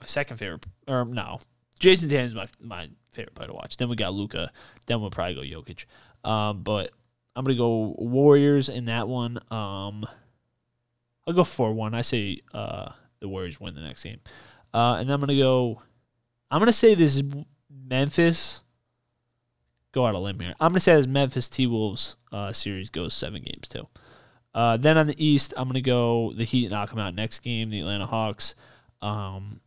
my 0.00 0.06
second 0.06 0.36
favorite. 0.36 0.64
Or 0.86 1.04
no, 1.04 1.40
Jayson 1.80 2.08
Tatum 2.08 2.26
is 2.26 2.34
my 2.34 2.48
my 2.60 2.88
favorite 3.10 3.34
player 3.34 3.48
to 3.48 3.54
watch. 3.54 3.76
Then 3.76 3.88
we 3.88 3.96
got 3.96 4.14
Luka. 4.14 4.52
Then 4.86 5.00
we'll 5.00 5.10
probably 5.10 5.34
go 5.34 5.60
Jokic. 5.60 5.84
Um, 6.28 6.62
but 6.62 6.90
I'm 7.34 7.44
gonna 7.44 7.56
go 7.56 7.94
Warriors 7.98 8.68
in 8.68 8.86
that 8.86 9.08
one. 9.08 9.38
Um, 9.50 10.06
I'll 11.26 11.34
go 11.34 11.44
four 11.44 11.72
one. 11.72 11.94
I 11.94 12.02
say 12.02 12.40
uh, 12.54 12.92
the 13.20 13.28
Warriors 13.28 13.60
win 13.60 13.74
the 13.74 13.80
next 13.80 14.04
game. 14.04 14.20
Uh, 14.72 14.96
and 14.98 15.08
then 15.08 15.14
I'm 15.14 15.20
gonna 15.20 15.36
go. 15.36 15.82
I'm 16.50 16.60
gonna 16.60 16.72
say 16.72 16.94
this 16.94 17.16
is 17.16 17.22
Memphis. 17.70 18.62
Go 19.92 20.06
out 20.06 20.14
a 20.14 20.18
limb 20.18 20.40
here. 20.40 20.54
I'm 20.60 20.70
gonna 20.70 20.80
say 20.80 20.94
this 20.94 21.06
Memphis 21.06 21.48
T 21.48 21.66
Wolves 21.66 22.16
uh, 22.30 22.52
series 22.52 22.90
goes 22.90 23.14
seven 23.14 23.42
games 23.42 23.68
too. 23.68 23.88
Uh, 24.54 24.76
then 24.76 24.98
on 24.98 25.06
the 25.06 25.24
East, 25.24 25.54
I'm 25.56 25.68
gonna 25.68 25.80
go 25.80 26.32
the 26.34 26.44
Heat 26.44 26.70
knock 26.70 26.90
them 26.90 26.98
out 26.98 27.14
next 27.14 27.40
game. 27.40 27.70
The 27.70 27.80
Atlanta 27.80 28.06
Hawks. 28.06 28.54
Um, 29.00 29.60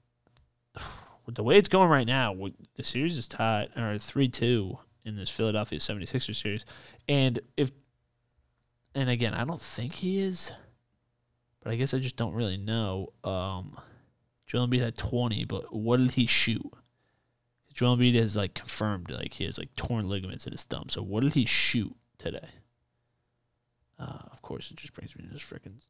the 1.28 1.44
way 1.44 1.58
it's 1.58 1.70
going 1.70 1.90
right 1.90 2.08
now, 2.08 2.36
the 2.76 2.84
series 2.84 3.18
is 3.18 3.28
tied 3.28 3.70
or 3.78 3.98
three 3.98 4.30
two 4.30 4.78
in 5.04 5.16
this 5.16 5.30
Philadelphia 5.30 5.80
76ers 5.80 6.42
series. 6.42 6.66
And 7.08 7.40
if 7.58 7.72
and 8.94 9.10
again, 9.10 9.34
I 9.34 9.44
don't 9.44 9.62
think 9.62 9.94
he 9.94 10.20
is, 10.20 10.52
but 11.62 11.72
I 11.72 11.76
guess 11.76 11.94
I 11.94 12.00
just 12.00 12.16
don't 12.16 12.34
really 12.34 12.58
know. 12.58 13.10
Um 13.24 13.78
Joel 14.48 14.68
Embiid 14.68 14.82
had 14.82 14.98
20, 14.98 15.46
but 15.46 15.74
what 15.76 15.98
did 15.98 16.12
he 16.12 16.28
shoot? 16.28 16.72
Joel 17.74 17.98
Embiid 17.98 18.16
has 18.16 18.36
like 18.36 18.54
confirmed 18.54 19.10
like 19.10 19.34
he 19.34 19.46
has 19.46 19.58
like 19.58 19.76
torn 19.76 20.08
ligaments 20.08 20.46
in 20.46 20.52
his 20.52 20.64
thumb. 20.64 20.90
So 20.90 21.02
what 21.02 21.24
did 21.24 21.34
he 21.34 21.46
shoot 21.46 21.96
today? 22.18 22.50
Uh, 23.98 24.20
of 24.32 24.42
course, 24.42 24.72
it 24.72 24.78
just 24.78 24.94
brings 24.94 25.16
me 25.16 25.24
to 25.24 25.34
this 25.34 25.42
freaking 25.42 25.82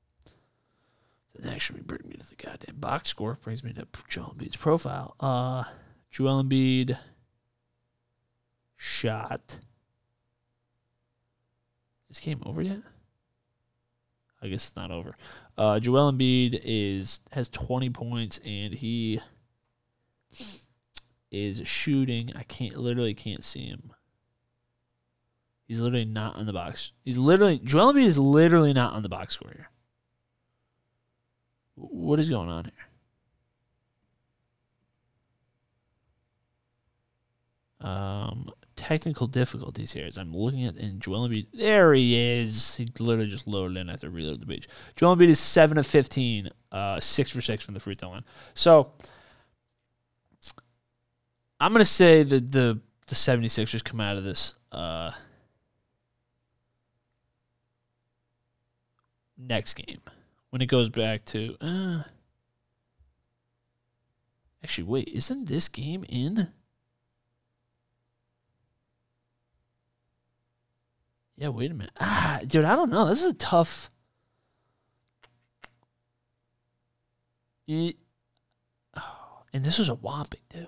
doesn't 1.35 1.51
actually 1.51 1.81
bring 1.81 2.01
me 2.07 2.15
to 2.15 2.29
the 2.29 2.35
goddamn 2.35 2.77
box 2.77 3.09
score. 3.09 3.37
Brings 3.43 3.63
me 3.63 3.73
to 3.73 3.87
Joel 4.07 4.35
Embiid's 4.37 4.55
profile. 4.55 5.15
Uh, 5.19 5.63
Joel 6.09 6.43
Embiid 6.43 6.97
shot. 8.77 9.57
Is 12.09 12.17
this 12.17 12.19
game 12.19 12.41
over 12.45 12.61
yet? 12.61 12.79
I 14.41 14.47
guess 14.47 14.67
it's 14.67 14.75
not 14.75 14.91
over. 14.91 15.17
Uh, 15.57 15.79
Joel 15.79 16.11
Embiid 16.11 16.61
is 16.63 17.19
has 17.31 17.49
20 17.49 17.89
points 17.89 18.39
and 18.45 18.73
he 18.73 19.19
is 21.31 21.67
shooting. 21.67 22.31
I 22.35 22.43
can't 22.43 22.77
literally 22.77 23.13
can't 23.13 23.43
see 23.43 23.65
him. 23.65 23.91
He's 25.67 25.79
literally 25.79 26.05
not 26.05 26.35
on 26.35 26.45
the 26.45 26.53
box. 26.53 26.91
He's 27.03 27.17
literally 27.17 27.59
Joel 27.63 27.93
Embiid 27.93 28.05
is 28.05 28.19
literally 28.19 28.73
not 28.73 28.93
on 28.93 29.01
the 29.01 29.09
box 29.09 29.33
score 29.33 29.51
here. 29.51 29.69
What 31.75 32.19
is 32.19 32.29
going 32.29 32.49
on 32.49 32.65
here? 32.65 32.71
Um, 37.81 38.49
technical 38.75 39.27
difficulties 39.27 39.91
here 39.91 40.05
as 40.05 40.17
I'm 40.17 40.35
looking 40.35 40.65
at 40.65 40.77
in 40.77 40.99
Joel 40.99 41.27
Embiid. 41.27 41.47
There 41.53 41.93
he 41.93 42.15
is. 42.15 42.75
He 42.75 42.87
literally 42.99 43.29
just 43.29 43.47
loaded 43.47 43.77
in 43.77 43.89
after 43.89 44.09
reloaded 44.09 44.41
the 44.41 44.45
page. 44.45 44.69
Joel 44.95 45.15
Embiid 45.15 45.29
is 45.29 45.39
seven 45.39 45.77
of 45.77 45.87
fifteen, 45.87 46.49
uh, 46.71 46.99
six 46.99 47.31
for 47.31 47.41
six 47.41 47.65
from 47.65 47.73
the 47.73 47.79
free 47.79 47.95
throw 47.95 48.09
line. 48.09 48.23
So 48.53 48.91
I'm 51.59 51.71
gonna 51.73 51.85
say 51.85 52.23
that 52.23 52.51
the 52.51 52.79
the 53.07 53.15
76ers 53.15 53.83
come 53.83 54.01
out 54.01 54.17
of 54.17 54.23
this 54.23 54.55
uh, 54.71 55.11
next 59.37 59.73
game 59.75 60.01
when 60.49 60.61
it 60.61 60.67
goes 60.67 60.89
back 60.89 61.25
to. 61.25 61.55
Uh, 61.61 62.03
actually, 64.63 64.85
wait, 64.85 65.07
isn't 65.09 65.47
this 65.47 65.67
game 65.67 66.05
in? 66.07 66.49
Yeah, 71.37 71.49
wait 71.49 71.71
a 71.71 71.73
minute. 71.73 71.93
Ah, 71.99 72.39
dude, 72.45 72.63
I 72.63 72.75
don't 72.75 72.89
know. 72.89 73.07
This 73.07 73.21
is 73.21 73.31
a 73.31 73.33
tough. 73.33 73.91
It, 77.67 77.97
oh, 78.95 79.41
and 79.51 79.63
this 79.63 79.79
was 79.79 79.89
a 79.89 79.95
whopping, 79.95 80.41
too. 80.49 80.67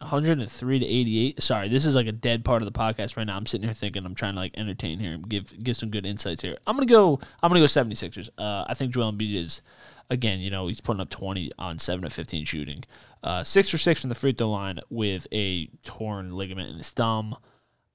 103 0.00 0.78
to 0.78 0.86
88. 0.86 1.42
Sorry, 1.42 1.68
this 1.68 1.84
is 1.84 1.94
like 1.94 2.06
a 2.06 2.12
dead 2.12 2.44
part 2.44 2.62
of 2.62 2.72
the 2.72 2.78
podcast 2.78 3.16
right 3.16 3.26
now. 3.26 3.36
I'm 3.36 3.46
sitting 3.46 3.66
here 3.66 3.74
thinking 3.74 4.04
I'm 4.04 4.14
trying 4.14 4.34
to 4.34 4.40
like 4.40 4.56
entertain 4.56 4.98
here 4.98 5.12
and 5.12 5.28
give 5.28 5.58
give 5.62 5.76
some 5.76 5.90
good 5.90 6.06
insights 6.06 6.42
here. 6.42 6.56
I'm 6.66 6.76
gonna 6.76 6.86
go. 6.86 7.18
I'm 7.42 7.50
gonna 7.50 7.60
go 7.60 7.66
76ers. 7.66 8.28
Uh, 8.38 8.64
I 8.68 8.74
think 8.74 8.94
Joel 8.94 9.12
Embiid 9.12 9.34
is 9.34 9.60
again. 10.08 10.38
You 10.40 10.50
know, 10.50 10.68
he's 10.68 10.80
putting 10.80 11.00
up 11.00 11.10
20 11.10 11.52
on 11.58 11.78
seven 11.78 12.04
of 12.04 12.12
15 12.12 12.44
shooting. 12.44 12.84
Uh, 13.22 13.42
six 13.42 13.68
for 13.68 13.78
six 13.78 14.00
from 14.02 14.08
the 14.08 14.14
free 14.14 14.32
throw 14.32 14.50
line 14.50 14.78
with 14.88 15.26
a 15.32 15.66
torn 15.82 16.32
ligament 16.32 16.70
in 16.70 16.76
his 16.76 16.90
thumb. 16.90 17.36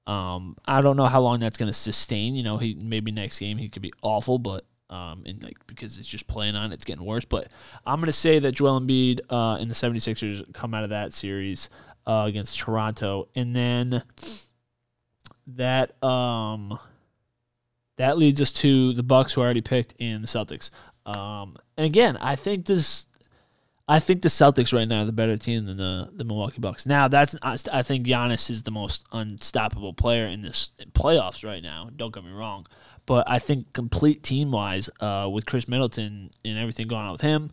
Um, 0.06 0.56
I 0.66 0.82
don't 0.82 0.98
know 0.98 1.06
how 1.06 1.22
long 1.22 1.40
that's 1.40 1.56
gonna 1.56 1.72
sustain. 1.72 2.34
You 2.34 2.42
know, 2.42 2.58
he 2.58 2.74
maybe 2.74 3.12
next 3.12 3.38
game 3.38 3.56
he 3.56 3.70
could 3.70 3.82
be 3.82 3.92
awful, 4.02 4.38
but 4.38 4.66
um, 4.90 5.22
and 5.24 5.42
like 5.42 5.56
because 5.66 5.98
it's 5.98 6.08
just 6.08 6.26
playing 6.26 6.54
on, 6.54 6.72
it's 6.72 6.84
getting 6.84 7.04
worse. 7.04 7.24
But 7.24 7.48
I'm 7.86 8.00
gonna 8.00 8.12
say 8.12 8.38
that 8.40 8.52
Joel 8.52 8.80
Embiid 8.80 9.20
uh, 9.30 9.56
and 9.58 9.70
the 9.70 9.74
76ers 9.74 10.52
come 10.52 10.74
out 10.74 10.84
of 10.84 10.90
that 10.90 11.14
series 11.14 11.70
uh, 12.06 12.24
against 12.26 12.58
Toronto, 12.58 13.28
and 13.34 13.54
then 13.54 14.02
that 15.46 16.02
um 16.02 16.78
that 17.96 18.18
leads 18.18 18.40
us 18.40 18.50
to 18.50 18.92
the 18.92 19.02
Bucks, 19.02 19.32
who 19.32 19.40
I 19.40 19.44
already 19.44 19.60
picked, 19.60 19.94
and 20.00 20.22
the 20.22 20.26
Celtics. 20.26 20.70
Um, 21.06 21.56
and 21.76 21.86
again, 21.86 22.16
I 22.16 22.36
think 22.36 22.66
this. 22.66 23.06
I 23.86 23.98
think 23.98 24.22
the 24.22 24.30
Celtics 24.30 24.72
right 24.72 24.88
now 24.88 25.02
are 25.02 25.04
the 25.04 25.12
better 25.12 25.36
team 25.36 25.66
than 25.66 25.76
the, 25.76 26.08
the 26.10 26.24
Milwaukee 26.24 26.58
Bucks. 26.58 26.86
Now, 26.86 27.06
that's 27.06 27.36
I 27.42 27.82
think 27.82 28.06
Giannis 28.06 28.48
is 28.48 28.62
the 28.62 28.70
most 28.70 29.04
unstoppable 29.12 29.92
player 29.92 30.26
in 30.26 30.40
this 30.40 30.70
playoffs 30.92 31.44
right 31.44 31.62
now. 31.62 31.90
Don't 31.94 32.14
get 32.14 32.24
me 32.24 32.32
wrong, 32.32 32.66
but 33.04 33.28
I 33.28 33.38
think 33.38 33.74
complete 33.74 34.22
team 34.22 34.50
wise, 34.50 34.88
uh, 35.00 35.28
with 35.30 35.44
Khris 35.44 35.68
Middleton 35.68 36.30
and 36.46 36.58
everything 36.58 36.88
going 36.88 37.04
on 37.04 37.12
with 37.12 37.20
him, 37.20 37.50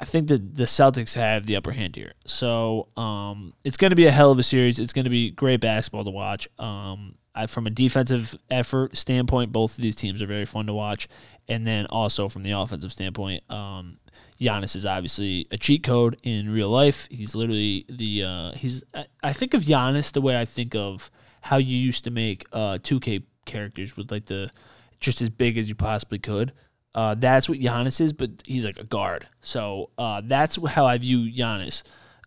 I 0.00 0.06
think 0.06 0.28
that 0.28 0.56
the 0.56 0.64
Celtics 0.64 1.14
have 1.14 1.44
the 1.44 1.56
upper 1.56 1.72
hand 1.72 1.94
here. 1.94 2.14
So 2.24 2.88
um, 2.96 3.52
it's 3.64 3.76
going 3.76 3.90
to 3.90 3.96
be 3.96 4.06
a 4.06 4.10
hell 4.10 4.32
of 4.32 4.38
a 4.38 4.42
series. 4.42 4.78
It's 4.78 4.94
going 4.94 5.04
to 5.04 5.10
be 5.10 5.30
great 5.30 5.60
basketball 5.60 6.04
to 6.04 6.10
watch. 6.10 6.48
Um, 6.58 7.16
I, 7.34 7.46
from 7.46 7.66
a 7.66 7.70
defensive 7.70 8.34
effort 8.50 8.96
standpoint, 8.96 9.52
both 9.52 9.76
of 9.76 9.82
these 9.82 9.94
teams 9.94 10.22
are 10.22 10.26
very 10.26 10.46
fun 10.46 10.66
to 10.66 10.72
watch. 10.72 11.06
And 11.48 11.66
then 11.66 11.84
also 11.86 12.28
from 12.28 12.42
the 12.42 12.52
offensive 12.52 12.92
standpoint, 12.92 13.44
um, 13.50 13.98
Giannis 14.40 14.74
is 14.74 14.86
obviously 14.86 15.46
a 15.50 15.58
cheat 15.58 15.82
code 15.82 16.18
in 16.22 16.50
real 16.50 16.70
life. 16.70 17.06
He's 17.10 17.34
literally 17.34 17.84
the 17.88 18.24
uh, 18.24 18.52
he's. 18.52 18.82
I, 18.94 19.06
I 19.22 19.32
think 19.34 19.52
of 19.52 19.64
Giannis 19.64 20.12
the 20.12 20.22
way 20.22 20.40
I 20.40 20.46
think 20.46 20.74
of 20.74 21.10
how 21.42 21.58
you 21.58 21.76
used 21.76 22.04
to 22.04 22.10
make 22.10 22.46
uh, 22.52 22.78
2K 22.78 23.24
characters 23.44 23.96
with 23.98 24.10
like 24.10 24.26
the 24.26 24.50
just 24.98 25.20
as 25.20 25.28
big 25.28 25.58
as 25.58 25.68
you 25.68 25.74
possibly 25.74 26.18
could. 26.18 26.52
Uh, 26.94 27.14
that's 27.14 27.48
what 27.48 27.58
Giannis 27.58 28.00
is, 28.00 28.12
but 28.12 28.30
he's 28.44 28.64
like 28.64 28.78
a 28.78 28.84
guard. 28.84 29.28
So 29.40 29.90
uh, 29.96 30.22
that's 30.24 30.58
how 30.66 30.86
I 30.86 30.98
view 30.98 31.30
Giannis. 31.32 31.82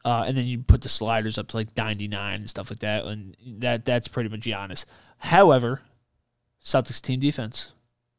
Uh, 0.05 0.25
and 0.27 0.37
then 0.37 0.45
you 0.45 0.59
put 0.59 0.81
the 0.81 0.89
sliders 0.89 1.37
up 1.37 1.47
to 1.49 1.57
like 1.57 1.75
99 1.77 2.35
and 2.35 2.49
stuff 2.49 2.69
like 2.69 2.79
that, 2.79 3.05
and 3.05 3.37
that 3.59 3.85
that's 3.85 4.07
pretty 4.07 4.29
much 4.29 4.41
Giannis. 4.41 4.85
However, 5.17 5.81
Celtics 6.61 7.01
team 7.01 7.19
defense, 7.19 7.71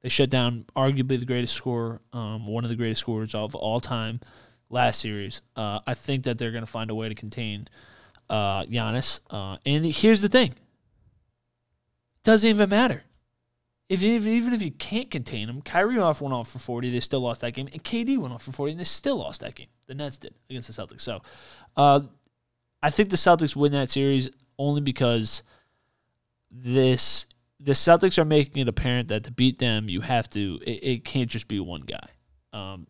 they 0.03 0.09
shut 0.09 0.31
down 0.31 0.65
arguably 0.75 1.19
the 1.19 1.27
greatest 1.27 1.55
scorer, 1.55 2.01
um, 2.13 2.47
one 2.47 2.65
of 2.65 2.71
the 2.71 2.77
greatest 2.77 3.03
scorers 3.03 3.35
of 3.35 3.55
all 3.55 3.81
time 3.81 4.21
last 4.71 5.01
series. 5.01 5.43
Uh, 5.57 5.81
I 5.87 5.95
think 5.95 6.25
that 6.25 6.39
they're 6.39 6.53
going 6.53 6.65
to 6.65 6.71
find 6.71 6.91
a 6.91 6.95
way 6.95 7.09
to 7.09 7.15
contain 7.15 7.69
uh, 8.31 8.65
Giannis. 8.65 9.21
Uh, 9.29 9.59
and 9.67 9.85
here's 9.85 10.23
the 10.23 10.29
thing: 10.29 10.55
doesn't 12.23 12.49
even 12.49 12.71
matter. 12.71 13.03
If 13.88 14.03
even 14.03 14.55
if 14.55 14.62
you 14.62 14.70
can't 14.70 15.11
contain 15.11 15.47
them, 15.47 15.61
Kyrie 15.61 15.99
off 15.99 16.23
went 16.23 16.33
off 16.33 16.49
for 16.49 16.59
40, 16.59 16.90
they 16.90 17.01
still 17.01 17.20
lost 17.20 17.42
that 17.42 17.53
game, 17.53 17.68
and 17.70 17.85
KD 17.85 18.16
went 18.16 18.33
off 18.33 18.42
for 18.42 18.53
40, 18.53 18.73
and 18.73 18.81
they 18.81 18.85
still 18.85 19.16
lost 19.16 19.42
that 19.42 19.55
game. 19.55 19.66
The 19.87 19.94
Nets 19.94 20.16
did 20.16 20.35
against 20.49 20.75
the 20.75 20.83
Celtics. 20.83 21.03
So, 21.03 21.20
uh, 21.77 22.01
I 22.83 22.90
think 22.90 23.11
the 23.11 23.16
Celtics 23.16 23.55
win 23.55 23.73
that 23.73 23.90
series 23.90 24.31
only 24.59 24.81
because 24.81 25.42
this 26.51 27.27
the 27.61 27.73
Celtics 27.73 28.18
are 28.18 28.25
making 28.25 28.62
it 28.62 28.68
apparent 28.68 29.09
that 29.09 29.25
to 29.25 29.31
beat 29.31 29.59
them, 29.59 29.88
you 29.88 30.01
have 30.01 30.29
to. 30.31 30.61
It, 30.66 30.83
it 30.83 31.05
can't 31.05 31.31
just 31.31 31.49
be 31.49 31.61
one 31.61 31.83
guy. 31.83 32.09
Um, 32.53 32.87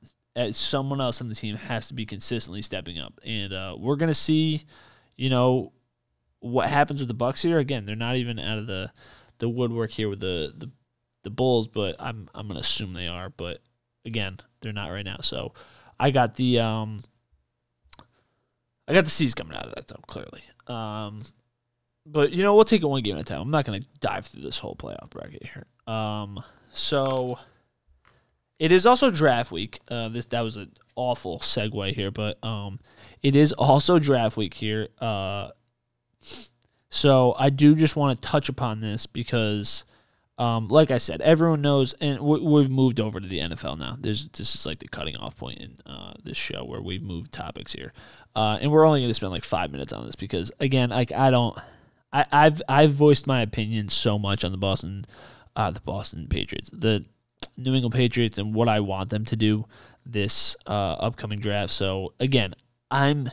someone 0.53 1.01
else 1.01 1.21
on 1.21 1.29
the 1.29 1.35
team 1.35 1.57
has 1.57 1.89
to 1.89 1.95
be 1.95 2.07
consistently 2.07 2.63
stepping 2.63 2.99
up, 2.99 3.21
and 3.25 3.53
uh, 3.53 3.77
we're 3.79 3.97
gonna 3.97 4.15
see, 4.15 4.65
you 5.17 5.31
know, 5.31 5.73
what 6.41 6.69
happens 6.69 7.01
with 7.01 7.09
the 7.09 7.15
Bucks 7.15 7.43
here. 7.43 7.59
Again, 7.59 7.87
they're 7.87 7.97
not 7.97 8.17
even 8.17 8.39
out 8.39 8.59
of 8.59 8.67
the 8.67 8.93
the 9.39 9.49
woodwork 9.49 9.91
here 9.91 10.09
with 10.09 10.21
the 10.21 10.53
the 10.57 10.71
the 11.25 11.31
Bulls, 11.31 11.67
but 11.67 11.97
I'm 11.99 12.29
I'm 12.35 12.47
gonna 12.47 12.61
assume 12.61 12.93
they 12.93 13.09
are. 13.09 13.31
But 13.31 13.61
again, 14.05 14.39
they're 14.61 14.73
not 14.73 14.91
right 14.91 15.05
now. 15.05 15.19
So 15.23 15.55
I 15.99 16.11
got 16.11 16.37
the 16.37 16.61
um 16.61 17.01
I 18.87 18.93
got 18.95 19.05
the 19.05 19.11
C's 19.11 19.35
coming 19.35 19.57
out 19.57 19.67
of 19.67 19.75
that 19.75 19.89
though, 19.89 20.03
clearly. 20.07 20.43
Um 20.69 21.23
but 22.07 22.33
you 22.33 22.43
know, 22.43 22.55
we'll 22.55 22.65
take 22.65 22.83
it 22.83 22.87
one 22.87 23.03
game 23.03 23.17
at 23.17 23.23
a 23.23 23.25
time. 23.25 23.41
I'm 23.41 23.51
not 23.51 23.65
gonna 23.65 23.81
dive 24.01 24.27
through 24.27 24.43
this 24.43 24.59
whole 24.59 24.77
playoff 24.77 25.11
bracket 25.11 25.43
here. 25.43 25.65
Um 25.93 26.43
so 26.71 27.39
it 28.59 28.71
is 28.71 28.87
also 28.87 29.11
draft 29.11 29.51
week. 29.51 29.81
Uh 29.89 30.09
this 30.11 30.27
that 30.27 30.43
was 30.43 30.57
an 30.57 30.73
awful 30.95 31.41
segue 31.41 31.95
here, 31.95 32.11
but 32.11 32.43
um 32.45 32.79
it 33.23 33.35
is 33.35 33.53
also 33.53 33.99
draft 33.99 34.37
week 34.37 34.55
here. 34.55 34.89
Uh 35.01 35.49
so 36.91 37.35
I 37.37 37.51
do 37.51 37.75
just 37.75 37.97
want 37.97 38.21
to 38.21 38.29
touch 38.29 38.49
upon 38.49 38.81
this 38.81 39.07
because 39.07 39.85
um, 40.37 40.67
like 40.67 40.91
I 40.91 40.99
said, 40.99 41.21
everyone 41.21 41.63
knows, 41.63 41.93
and 42.01 42.21
we've 42.21 42.71
moved 42.71 42.99
over 42.99 43.21
to 43.21 43.29
the 43.29 43.39
NFL 43.39 43.79
now. 43.79 43.97
There's 43.99 44.27
this 44.29 44.55
is 44.55 44.67
like 44.67 44.81
the 44.81 44.89
cutting 44.89 45.17
off 45.17 45.37
point 45.37 45.61
in 45.61 45.77
uh, 45.87 46.15
this 46.25 46.37
show 46.37 46.65
where 46.65 46.81
we've 46.81 47.03
moved 47.03 47.33
topics 47.33 47.73
here, 47.73 47.93
uh, 48.35 48.59
and 48.61 48.73
we're 48.73 48.85
only 48.85 49.01
going 49.01 49.11
to 49.11 49.15
spend 49.15 49.31
like 49.31 49.45
five 49.45 49.71
minutes 49.71 49.93
on 49.93 50.05
this 50.05 50.17
because 50.17 50.51
again, 50.59 50.91
like 50.91 51.13
I 51.13 51.31
don't, 51.31 51.57
I, 52.13 52.27
I've 52.33 52.63
I've 52.69 52.91
voiced 52.91 53.29
my 53.29 53.43
opinion 53.43 53.89
so 53.89 54.19
much 54.19 54.43
on 54.43 54.51
the 54.51 54.59
Boston, 54.59 55.07
uh, 55.55 55.71
the 55.71 55.81
Boston 55.81 56.27
Patriots, 56.29 56.69
the 56.73 57.05
New 57.57 57.73
England 57.75 57.95
Patriots, 57.95 58.37
and 58.37 58.55
what 58.55 58.69
I 58.69 58.81
want 58.81 59.11
them 59.11 59.25
to 59.27 59.37
do 59.37 59.67
this 60.05 60.57
uh, 60.67 60.97
upcoming 60.99 61.39
draft. 61.39 61.73
So 61.73 62.13
again, 62.19 62.55
I'm. 62.91 63.31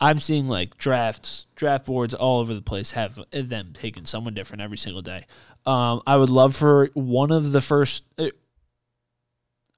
I'm 0.00 0.20
seeing 0.20 0.46
like 0.46 0.78
drafts, 0.78 1.46
draft 1.56 1.86
boards 1.86 2.14
all 2.14 2.38
over 2.38 2.54
the 2.54 2.62
place 2.62 2.92
have 2.92 3.18
them 3.32 3.72
taking 3.74 4.04
someone 4.04 4.32
different 4.32 4.62
every 4.62 4.78
single 4.78 5.02
day. 5.02 5.26
Um, 5.66 6.02
I 6.06 6.16
would 6.16 6.30
love 6.30 6.56
for 6.56 6.90
one 6.94 7.30
of 7.30 7.52
the 7.52 7.60
first. 7.60 8.04
Uh, 8.18 8.28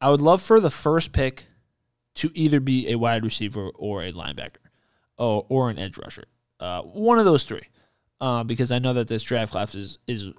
I 0.00 0.10
would 0.10 0.20
love 0.20 0.40
for 0.40 0.60
the 0.60 0.70
first 0.70 1.12
pick 1.12 1.46
to 2.16 2.30
either 2.34 2.60
be 2.60 2.90
a 2.90 2.96
wide 2.96 3.24
receiver 3.24 3.70
or 3.74 4.02
a 4.02 4.12
linebacker, 4.12 4.64
or 5.18 5.46
or 5.48 5.70
an 5.70 5.78
edge 5.78 5.98
rusher. 5.98 6.24
Uh, 6.58 6.82
one 6.82 7.18
of 7.18 7.24
those 7.24 7.44
three, 7.44 7.66
uh, 8.20 8.44
because 8.44 8.70
I 8.70 8.78
know 8.78 8.92
that 8.92 9.08
this 9.08 9.22
draft 9.22 9.52
class 9.52 9.74
is 9.74 9.98
is 10.06 10.30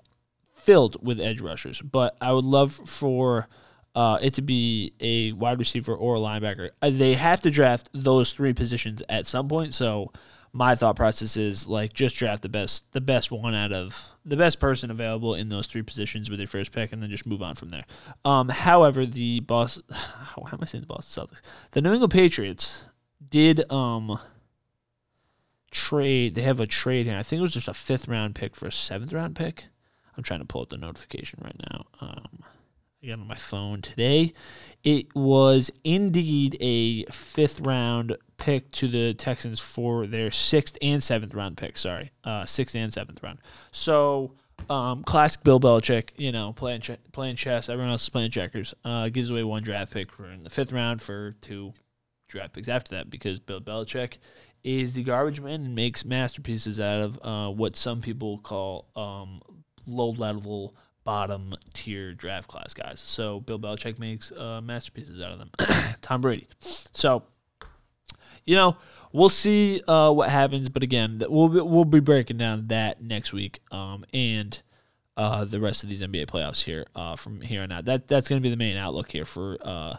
filled 0.56 1.04
with 1.06 1.20
edge 1.20 1.42
rushers. 1.42 1.82
But 1.82 2.16
I 2.22 2.32
would 2.32 2.46
love 2.46 2.74
for 2.74 3.48
uh, 3.96 4.20
it 4.22 4.36
to 4.36 4.42
be 4.42 4.94
a 5.00 5.34
wide 5.34 5.60
receiver 5.60 5.94
or 5.94 6.16
a 6.16 6.20
linebacker. 6.20 6.70
Uh, 6.82 6.92
they 6.92 7.16
have 7.16 7.42
to 7.42 7.52
draft 7.52 7.90
those 7.94 8.32
three 8.32 8.54
positions 8.54 9.04
at 9.10 9.28
some 9.28 9.48
point. 9.48 9.74
So 9.74 10.12
my 10.54 10.76
thought 10.76 10.96
process 10.96 11.38
is 11.38 11.68
like 11.68 11.94
just 11.94 12.18
draft 12.18 12.42
the 12.42 12.50
best 12.50 12.92
the 12.92 13.02
best 13.02 13.32
one 13.32 13.56
out 13.56 13.72
of 13.72 14.12
the 14.26 14.36
best 14.36 14.60
person 14.60 14.92
available 14.92 15.34
in 15.34 15.50
those 15.50 15.68
three 15.68 15.82
positions 15.82 16.30
with 16.30 16.40
your 16.40 16.48
first 16.48 16.72
pick 16.72 16.92
and 16.92 17.02
then 17.02 17.10
just 17.10 17.26
move 17.26 17.42
on 17.42 17.56
from 17.56 17.70
there. 17.70 17.86
Um, 18.26 18.50
however, 18.50 19.06
the 19.06 19.40
boss 19.42 19.80
how 19.92 20.48
am 20.52 20.60
I 20.62 20.66
saying 20.66 20.82
the 20.82 20.88
Boston 20.88 21.26
Celtics? 21.26 21.42
The 21.72 21.82
New 21.82 21.94
England 21.94 22.12
Patriots 22.12 22.84
did 23.30 23.70
um 23.72 24.20
trade 25.70 26.36
they 26.36 26.42
have 26.42 26.60
a 26.60 26.68
trade 26.68 27.06
here. 27.06 27.18
I 27.18 27.24
think 27.24 27.40
it 27.40 27.44
was 27.44 27.54
just 27.54 27.70
a 27.70 27.74
fifth 27.74 28.08
round 28.08 28.36
pick 28.36 28.56
for 28.56 28.68
a 28.68 28.72
seventh 28.72 29.14
round 29.14 29.36
pick. 29.36 29.66
I'm 30.18 30.24
trying 30.24 30.42
to 30.42 30.46
pull 30.46 30.64
up 30.64 30.70
the 30.70 30.78
notification 30.78 31.40
right 31.44 31.60
now. 31.72 31.86
Um 32.02 32.44
I 33.04 33.08
got 33.08 33.20
on 33.20 33.28
my 33.28 33.36
phone 33.36 33.82
today. 33.82 34.34
It 34.84 35.16
was 35.16 35.72
indeed 35.84 36.56
a 36.60 37.06
fifth 37.06 37.60
round 37.62 38.16
pick 38.42 38.72
to 38.72 38.88
the 38.88 39.14
Texans 39.14 39.60
for 39.60 40.08
their 40.08 40.32
sixth 40.32 40.76
and 40.82 41.02
seventh 41.02 41.36
round 41.36 41.58
pick. 41.58 41.78
Sorry, 41.78 42.12
uh, 42.24 42.44
sixth 42.46 42.76
and 42.76 42.92
seventh 42.92 43.22
round. 43.22 43.38
So 43.70 44.34
um, 44.68 45.04
classic 45.04 45.44
Bill 45.44 45.60
Belichick, 45.60 46.10
you 46.18 46.32
know, 46.32 46.52
playing 46.52 46.82
ch- 46.82 46.98
playing 47.12 47.36
chess. 47.36 47.70
Everyone 47.70 47.92
else 47.92 48.04
is 48.04 48.10
playing 48.10 48.32
checkers. 48.32 48.74
Uh, 48.84 49.10
gives 49.10 49.30
away 49.30 49.44
one 49.44 49.62
draft 49.62 49.94
pick 49.94 50.12
for 50.12 50.26
in 50.26 50.44
the 50.44 50.50
fifth 50.50 50.72
round 50.72 51.04
for 51.04 51.36
two 51.42 51.74
draft 52.28 52.54
picks 52.54 52.68
after 52.68 52.96
that 52.96 53.12
because 53.12 53.40
Bill 53.40 53.62
Belichick 53.62 54.18
is 54.64 54.94
the 54.94 55.04
garbage 55.04 55.40
man 55.40 55.64
and 55.64 55.76
makes 55.76 56.04
masterpieces 56.04 56.80
out 56.80 57.02
of 57.02 57.20
uh, 57.24 57.52
what 57.52 57.76
some 57.76 58.02
people 58.02 58.40
call 58.40 58.88
um, 58.96 59.40
low 59.86 60.10
level 60.10 60.74
bottom 61.04 61.56
tier 61.74 62.14
draft 62.14 62.48
class 62.48 62.74
guys. 62.74 63.00
So 63.00 63.40
Bill 63.40 63.60
Belichick 63.60 64.00
makes 64.00 64.32
uh, 64.32 64.62
masterpieces 64.62 65.22
out 65.22 65.32
of 65.32 65.40
them. 65.40 65.52
Tom 66.02 66.22
Brady. 66.22 66.48
So 66.92 67.24
you 68.52 68.58
know 68.58 68.76
we'll 69.14 69.30
see 69.30 69.82
uh, 69.88 70.12
what 70.12 70.30
happens, 70.30 70.68
but 70.68 70.84
again 70.84 71.24
we'll 71.30 71.48
be, 71.48 71.62
we'll 71.62 71.86
be 71.86 72.02
breaking 72.02 72.38
down 72.38 72.68
that 72.68 73.02
next 73.02 73.34
week 73.34 73.60
um, 73.72 74.06
and. 74.14 74.62
Uh, 75.18 75.44
the 75.44 75.60
rest 75.60 75.84
of 75.84 75.90
these 75.90 76.02
NBA 76.02 76.28
playoffs 76.28 76.64
here 76.64 76.86
uh, 76.96 77.18
from 77.18 77.42
here 77.42 77.62
on 77.62 77.72
out. 77.72 77.84
That 77.84 78.08
that's 78.08 78.30
going 78.30 78.42
to 78.42 78.44
be 78.44 78.50
the 78.50 78.56
main 78.56 78.78
outlook 78.78 79.12
here 79.12 79.26
for 79.26 79.58
uh, 79.62 79.98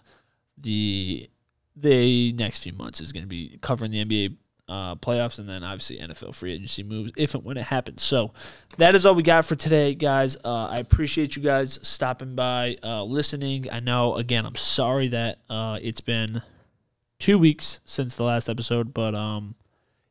the 0.57 1.29
the 1.77 2.33
next 2.33 2.63
few 2.63 2.73
months 2.73 3.01
is 3.01 3.13
going 3.13 3.23
to 3.23 3.29
be 3.29 3.59
covering 3.61 3.91
the 3.91 4.05
NBA 4.05 4.37
uh, 4.69 4.95
playoffs 4.97 5.39
and 5.39 5.49
then 5.49 5.63
obviously 5.63 5.99
NFL 5.99 6.35
free 6.35 6.55
agency 6.55 6.83
moves 6.83 7.13
if 7.17 7.35
and 7.35 7.45
when 7.45 7.57
it 7.57 7.65
happens. 7.65 8.03
So 8.03 8.33
that 8.79 8.95
is 8.95 9.05
all 9.05 9.15
we 9.15 9.23
got 9.23 9.45
for 9.45 9.55
today, 9.55 9.95
guys. 9.95 10.37
Uh, 10.43 10.69
I 10.71 10.77
appreciate 10.77 11.37
you 11.37 11.43
guys 11.43 11.79
stopping 11.83 12.35
by, 12.35 12.77
uh, 12.83 13.05
listening. 13.05 13.67
I 13.71 13.81
know, 13.81 14.15
again, 14.15 14.47
I'm 14.47 14.57
sorry 14.57 15.09
that 15.09 15.41
uh, 15.51 15.79
it's 15.83 16.01
been 16.01 16.43
two 17.23 17.39
weeks 17.39 17.79
since 17.85 18.17
the 18.17 18.25
last 18.25 18.49
episode, 18.49 18.93
but 18.93 19.15
um, 19.15 19.55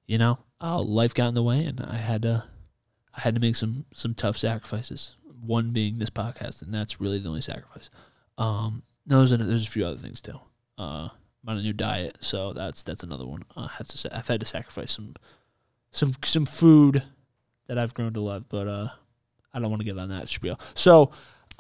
you 0.08 0.18
know, 0.18 0.40
uh, 0.62 0.82
life 0.82 1.14
got 1.14 1.28
in 1.28 1.34
the 1.34 1.44
way 1.44 1.66
and 1.66 1.82
I 1.82 1.98
had 1.98 2.22
to. 2.22 2.46
I 3.14 3.20
had 3.20 3.36
to 3.36 3.42
make 3.42 3.58
some 3.58 3.86
some 3.94 4.14
tough 4.14 4.38
sacrifices. 4.38 5.18
One 5.42 5.72
being 5.72 6.00
this 6.00 6.10
podcast, 6.10 6.62
and 6.62 6.74
that's 6.74 7.02
really 7.02 7.20
the 7.20 7.28
only 7.28 7.42
sacrifice. 7.42 7.90
Um, 8.38 8.84
no, 9.06 9.18
there's 9.18 9.34
a, 9.34 9.38
there's 9.38 9.68
a 9.68 9.70
few 9.70 9.86
other 9.86 9.98
things 9.98 10.22
too. 10.22 10.40
Uh, 10.78 11.10
I'm 11.44 11.50
on 11.50 11.58
a 11.58 11.62
new 11.62 11.74
diet, 11.74 12.18
so 12.22 12.54
that's 12.54 12.84
that's 12.84 13.04
another 13.04 13.26
one. 13.26 13.44
I 13.58 13.68
have 13.78 13.88
to 13.90 13.98
say 13.98 14.08
I've 14.14 14.30
had 14.30 14.40
to 14.40 14.46
sacrifice 14.46 14.94
some 14.94 15.16
some 15.92 16.14
some 16.24 16.46
food 16.46 17.04
that 17.68 17.78
I've 17.78 17.94
grown 17.94 18.14
to 18.14 18.22
love, 18.22 18.46
but 18.48 18.70
uh, 18.70 18.88
I 19.54 19.60
don't 19.60 19.70
want 19.70 19.82
to 19.82 19.86
get 19.86 19.98
on 19.98 20.08
that 20.10 20.30
spiel. 20.30 20.58
So 20.74 21.12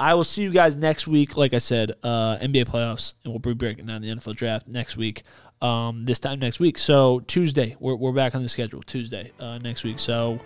I 0.02 0.16
will 0.16 0.24
see 0.24 0.41
you 0.41 0.49
guys 0.49 0.76
next 0.76 1.08
week. 1.08 1.38
Like 1.38 1.54
I 1.54 1.60
said, 1.60 1.91
uh, 2.02 2.39
NBA 2.41 2.66
playoffs, 2.66 3.14
and 3.24 3.32
we'll 3.32 3.39
be 3.39 3.54
breaking 3.54 3.86
down 3.86 4.02
the 4.02 4.10
NFL 4.10 4.36
draft 4.36 4.68
next 4.68 4.97
week. 4.97 5.22
Um, 5.62 6.06
this 6.06 6.18
time 6.18 6.39
next 6.39 6.60
week. 6.60 6.80
So 6.80 7.20
Tuesday, 7.20 7.78
we're 7.80 7.93
we're 7.93 8.12
back 8.12 8.34
on 8.34 8.41
the 8.41 8.49
schedule. 8.49 8.82
Tuesday, 8.82 9.32
uh, 9.39 9.60
next 9.60 9.84
week. 9.84 9.99
So 9.99 10.39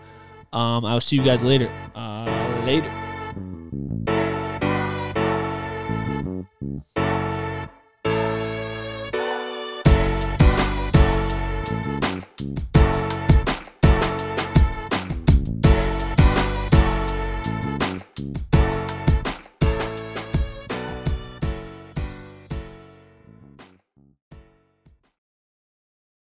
um, 0.51 0.84
I'll 0.84 0.99
see 0.99 1.16
you 1.16 1.24
guys 1.24 1.41
later. 1.41 1.72
Uh, 1.95 2.64
later. 2.66 2.91